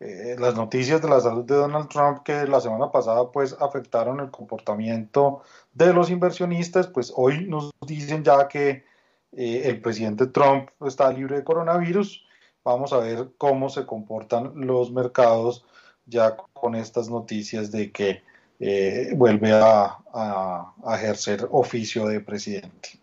eh, 0.00 0.36
las 0.38 0.54
noticias 0.54 1.02
de 1.02 1.08
la 1.08 1.20
salud 1.20 1.44
de 1.44 1.54
Donald 1.54 1.88
Trump 1.88 2.22
que 2.22 2.46
la 2.46 2.60
semana 2.60 2.90
pasada 2.92 3.30
pues 3.32 3.56
afectaron 3.60 4.20
el 4.20 4.30
comportamiento 4.30 5.42
de 5.72 5.92
los 5.92 6.10
inversionistas, 6.10 6.86
pues 6.86 7.12
hoy 7.14 7.46
nos 7.46 7.72
dicen 7.86 8.22
ya 8.22 8.46
que 8.48 8.84
eh, 9.32 9.62
el 9.64 9.80
presidente 9.80 10.26
Trump 10.26 10.70
está 10.86 11.12
libre 11.12 11.36
de 11.36 11.44
coronavirus. 11.44 12.24
Vamos 12.64 12.92
a 12.92 12.98
ver 12.98 13.30
cómo 13.38 13.68
se 13.68 13.86
comportan 13.86 14.52
los 14.54 14.92
mercados 14.92 15.64
ya 16.06 16.36
con 16.36 16.74
estas 16.74 17.08
noticias 17.10 17.70
de 17.70 17.92
que 17.92 18.22
eh, 18.60 19.10
vuelve 19.14 19.52
a 19.52 20.72
ejercer 20.94 21.46
oficio 21.50 22.06
de 22.06 22.20
presidente. 22.20 22.98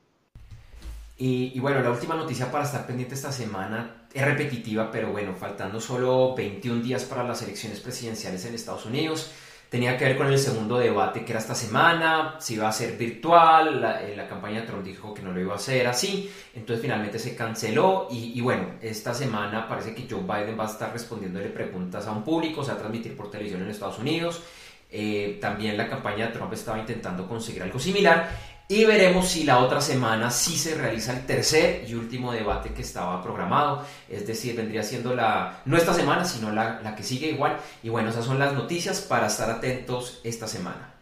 Y, 1.17 1.57
bueno, 1.61 1.81
la 1.81 1.91
última 1.91 2.15
noticia 2.15 2.51
para 2.51 2.65
estar 2.65 2.85
pendiente 2.85 3.15
esta 3.15 3.31
semana 3.31 4.07
es 4.13 4.25
repetitiva, 4.25 4.91
pero 4.91 5.11
bueno, 5.11 5.33
faltando 5.33 5.79
solo 5.79 6.35
21 6.35 6.83
días 6.83 7.05
para 7.05 7.23
las 7.23 7.41
elecciones 7.41 7.79
presidenciales 7.79 8.43
en 8.45 8.53
Estados 8.53 8.85
Unidos. 8.85 9.31
Tenía 9.69 9.97
que 9.97 10.05
ver 10.05 10.17
con 10.17 10.27
el 10.27 10.37
segundo 10.37 10.77
debate 10.77 11.23
que 11.25 11.31
era 11.31 11.39
esta 11.39 11.55
semana, 11.55 12.35
si 12.39 12.53
iba 12.53 12.67
a 12.67 12.71
ser 12.71 12.97
virtual, 12.97 13.81
la, 13.81 14.03
eh, 14.03 14.15
la 14.15 14.27
campaña 14.27 14.61
de 14.61 14.67
Trump 14.67 14.83
dijo 14.83 15.13
que 15.13 15.21
no 15.21 15.31
lo 15.31 15.39
iba 15.39 15.53
a 15.53 15.55
hacer 15.55 15.87
así, 15.87 16.31
entonces 16.53 16.81
finalmente 16.81 17.17
se 17.17 17.35
canceló 17.35 18.07
y, 18.11 18.37
y, 18.37 18.41
bueno, 18.41 18.75
esta 18.81 19.13
semana 19.13 19.67
parece 19.67 19.95
que 19.95 20.07
Joe 20.09 20.21
Biden 20.21 20.57
va 20.57 20.65
a 20.65 20.71
estar 20.71 20.93
respondiéndole 20.93 21.47
preguntas 21.47 22.05
a 22.07 22.11
un 22.11 22.23
público, 22.23 22.63
se 22.63 22.71
va 22.71 22.75
a 22.75 22.79
transmitir 22.79 23.17
por 23.17 23.31
televisión 23.31 23.63
en 23.63 23.69
Estados 23.69 23.99
Unidos 23.99 24.43
eh, 24.91 25.37
también 25.41 25.77
la 25.77 25.89
campaña 25.89 26.27
de 26.27 26.33
Trump 26.33 26.53
estaba 26.53 26.79
intentando 26.79 27.27
conseguir 27.27 27.63
algo 27.63 27.79
similar 27.79 28.29
y 28.67 28.83
veremos 28.83 29.27
si 29.27 29.43
la 29.43 29.59
otra 29.59 29.79
semana 29.79 30.31
sí 30.31 30.57
se 30.57 30.73
realiza 30.73 31.13
el 31.13 31.25
tercer 31.27 31.85
y 31.87 31.93
último 31.93 32.31
debate 32.31 32.73
que 32.73 32.81
estaba 32.81 33.21
programado. 33.21 33.85
Es 34.09 34.25
decir, 34.25 34.55
vendría 34.55 34.81
siendo 34.81 35.13
la, 35.13 35.61
no 35.65 35.77
esta 35.77 35.93
semana, 35.93 36.25
sino 36.25 36.51
la, 36.51 36.81
la 36.81 36.95
que 36.95 37.03
sigue 37.03 37.27
igual. 37.27 37.57
Y 37.83 37.89
bueno, 37.89 38.09
esas 38.09 38.25
son 38.25 38.39
las 38.39 38.53
noticias 38.53 39.01
para 39.01 39.27
estar 39.27 39.51
atentos 39.51 40.19
esta 40.23 40.47
semana. 40.47 40.93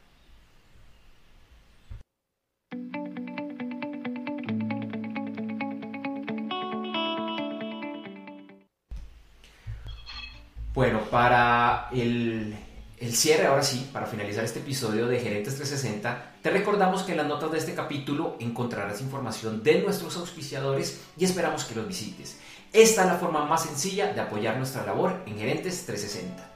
Bueno, 10.74 11.00
para 11.10 11.88
el 11.94 12.56
el 13.04 13.14
cierre, 13.14 13.46
ahora 13.48 13.64
sí, 13.64 13.90
para 13.92 14.06
finalizar 14.06 14.46
este 14.46 14.60
episodio 14.60 15.08
de 15.08 15.20
Gerentes 15.20 15.58
360, 15.58 16.36
te 16.42 16.50
recordamos 16.50 17.04
que 17.04 17.12
en 17.12 17.18
las 17.18 17.28
notas 17.28 17.52
de 17.52 17.58
este 17.58 17.74
capítulo 17.74 18.38
encontrarás 18.40 19.02
información 19.02 19.62
de 19.62 19.82
nuestros 19.82 20.16
auspiciadores 20.16 21.04
y 21.18 21.26
esperamos 21.26 21.66
que 21.66 21.76
los 21.76 21.86
visites. 21.86 22.40
Esta 22.72 23.02
es 23.02 23.08
la 23.08 23.16
forma 23.16 23.46
más 23.46 23.66
sencilla 23.66 24.14
de 24.14 24.22
apoyar 24.22 24.56
nuestra 24.56 24.86
labor 24.86 25.22
en 25.26 25.38
Gerentes 25.38 25.86
360. 25.86 26.50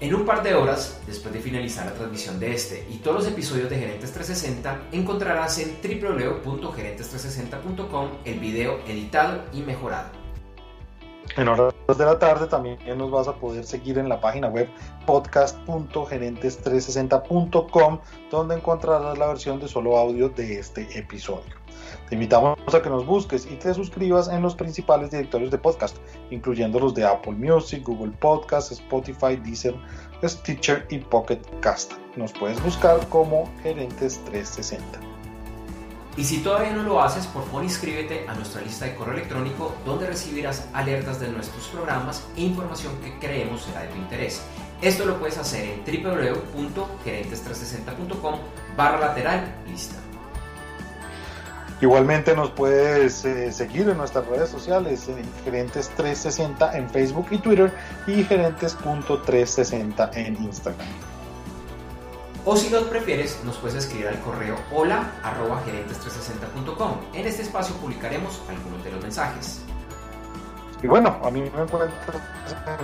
En 0.01 0.15
un 0.15 0.25
par 0.25 0.43
de 0.43 0.55
horas, 0.55 1.01
después 1.05 1.33
de 1.33 1.41
finalizar 1.41 1.85
la 1.85 1.93
transmisión 1.93 2.39
de 2.39 2.53
este 2.53 2.87
y 2.89 2.99
todos 2.99 3.17
los 3.17 3.27
episodios 3.27 3.69
de 3.69 3.77
Gerentes 3.77 4.13
360, 4.13 4.83
encontrarás 4.93 5.59
en 5.59 5.75
www.gerentes360.com 5.83 8.07
el 8.23 8.39
video 8.39 8.79
editado 8.87 9.43
y 9.51 9.59
mejorado. 9.59 10.07
En 11.35 11.49
horas 11.49 11.73
de 11.85 12.05
la 12.05 12.17
tarde 12.17 12.47
también 12.47 12.79
nos 12.97 13.11
vas 13.11 13.27
a 13.27 13.35
poder 13.35 13.65
seguir 13.65 13.97
en 13.97 14.07
la 14.07 14.21
página 14.21 14.47
web 14.47 14.69
podcast.gerentes360.com 15.05 17.99
donde 18.31 18.55
encontrarás 18.55 19.17
la 19.17 19.27
versión 19.27 19.59
de 19.59 19.67
solo 19.67 19.97
audio 19.97 20.29
de 20.29 20.59
este 20.59 20.97
episodio. 20.97 21.58
Te 22.09 22.15
invitamos 22.15 22.57
a 22.73 22.81
que 22.81 22.89
nos 22.89 23.05
busques 23.05 23.45
y 23.45 23.55
te 23.55 23.71
suscribas 23.71 24.29
en 24.29 24.41
los 24.41 24.55
principales 24.55 25.11
directorios 25.11 25.51
de 25.51 25.59
podcast, 25.59 25.95
incluyendo 26.31 26.79
los 26.79 26.95
de 26.95 27.05
Apple 27.05 27.33
Music, 27.33 27.83
Google 27.85 28.13
Podcast, 28.19 28.71
Spotify, 28.71 29.35
Deezer, 29.35 29.75
Stitcher 30.23 30.87
y 30.89 30.97
Pocket 30.97 31.39
Cast. 31.59 31.93
Nos 32.15 32.33
puedes 32.33 32.59
buscar 32.63 33.07
como 33.09 33.47
Gerentes 33.61 34.19
360. 34.25 34.99
Y 36.17 36.23
si 36.23 36.39
todavía 36.39 36.73
no 36.73 36.81
lo 36.81 36.99
haces, 36.99 37.27
por 37.27 37.45
favor 37.45 37.63
inscríbete 37.63 38.27
a 38.27 38.33
nuestra 38.33 38.63
lista 38.63 38.85
de 38.85 38.95
correo 38.95 39.13
electrónico 39.13 39.75
donde 39.85 40.07
recibirás 40.07 40.67
alertas 40.73 41.19
de 41.19 41.29
nuestros 41.29 41.67
programas 41.67 42.27
e 42.35 42.41
información 42.41 42.93
que 43.03 43.19
creemos 43.19 43.61
será 43.61 43.81
de 43.81 43.89
tu 43.89 43.97
interés. 43.97 44.41
Esto 44.81 45.05
lo 45.05 45.19
puedes 45.19 45.37
hacer 45.37 45.69
en 45.69 45.83
www.gerentes360.com 45.85 48.39
barra 48.75 48.99
lateral 48.99 49.53
lista. 49.67 50.08
Igualmente 51.81 52.35
nos 52.35 52.51
puedes 52.51 53.23
eh, 53.23 53.53
seguir 53.53 53.87
en 53.87 53.97
nuestras 53.97 54.27
redes 54.27 54.49
sociales, 54.49 55.07
en 55.07 55.23
Gerentes360 55.45 56.75
en 56.75 56.89
Facebook 56.89 57.27
y 57.31 57.37
Twitter 57.37 57.71
y 58.05 58.23
Gerentes.360 58.25 60.09
en 60.15 60.35
Instagram. 60.43 60.87
O 62.45 62.57
si 62.57 62.69
lo 62.69 62.89
prefieres, 62.89 63.39
nos 63.45 63.57
puedes 63.57 63.77
escribir 63.77 64.07
al 64.07 64.19
correo 64.21 64.55
hola 64.71 65.11
arroba 65.23 65.61
gerentes360.com. 65.65 66.97
En 67.13 67.25
este 67.25 67.43
espacio 67.43 67.75
publicaremos 67.75 68.41
algunos 68.49 68.83
de 68.83 68.91
los 68.91 69.01
mensajes. 69.01 69.61
Y 70.81 70.87
bueno, 70.87 71.17
a 71.23 71.31
mí 71.31 71.41
me 71.41 71.47
encuentran 71.47 71.91
en 72.65 72.77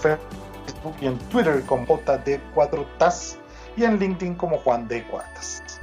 Facebook 0.00 0.96
y 1.00 1.06
en 1.06 1.18
Twitter 1.30 1.62
como 1.66 1.86
JD4TAS 1.86 3.36
y 3.76 3.84
en 3.84 3.98
LinkedIn 3.98 4.34
como 4.34 4.58
Juan 4.58 4.88
D. 4.88 5.04
Cuartas. 5.04 5.79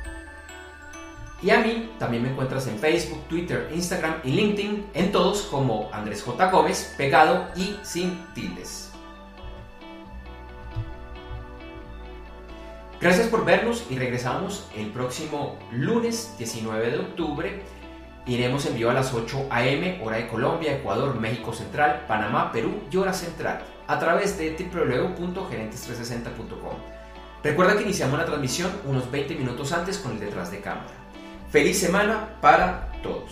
Y 1.41 1.52
a 1.52 1.60
mí 1.60 1.91
también 2.00 2.23
me 2.23 2.32
encuentras 2.32 2.65
en 2.67 2.80
Facebook, 2.80 3.28
Twitter, 3.28 3.69
Instagram 3.73 4.15
y 4.23 4.32
LinkedIn, 4.32 4.88
en 4.93 5.12
todos 5.12 5.43
como 5.43 5.89
Andrés 5.93 6.23
J. 6.23 6.50
Gómez, 6.50 6.95
pegado 6.97 7.47
y 7.56 7.78
sin 7.84 8.26
tildes. 8.34 8.91
Gracias 13.00 13.28
por 13.28 13.45
vernos 13.45 13.86
y 13.91 14.00
regresamos 14.00 14.67
el 14.76 14.88
próximo 14.88 15.60
lunes 15.71 16.34
19 16.39 16.89
de 16.89 16.97
octubre. 16.97 17.62
Iremos 18.26 18.65
en 18.65 18.73
vivo 18.73 18.89
a 18.89 18.93
las 18.93 19.13
8 19.13 19.50
a.m. 19.52 20.02
hora 20.04 20.17
de 20.17 20.28
Colombia, 20.28 20.76
Ecuador, 20.76 21.13
México 21.19 21.54
Central, 21.54 22.06
Panamá, 22.08 22.52
Perú 22.52 22.80
y 22.91 22.97
hora 22.97 23.13
central 23.13 23.62
a 23.86 24.00
través 24.00 24.39
de 24.39 24.58
www.gerentes360.com. 24.58 26.73
Recuerda 27.43 27.78
que 27.78 27.84
iniciamos 27.84 28.17
la 28.17 28.26
transmisión 28.26 28.71
unos 28.86 29.12
20 29.12 29.36
minutos 29.36 29.71
antes 29.71 30.00
con 30.00 30.13
el 30.13 30.19
detrás 30.19 30.50
de 30.50 30.60
cámara. 30.60 31.07
Feliz 31.58 31.78
semana 31.78 32.30
para 32.39 32.88
todos. 33.02 33.32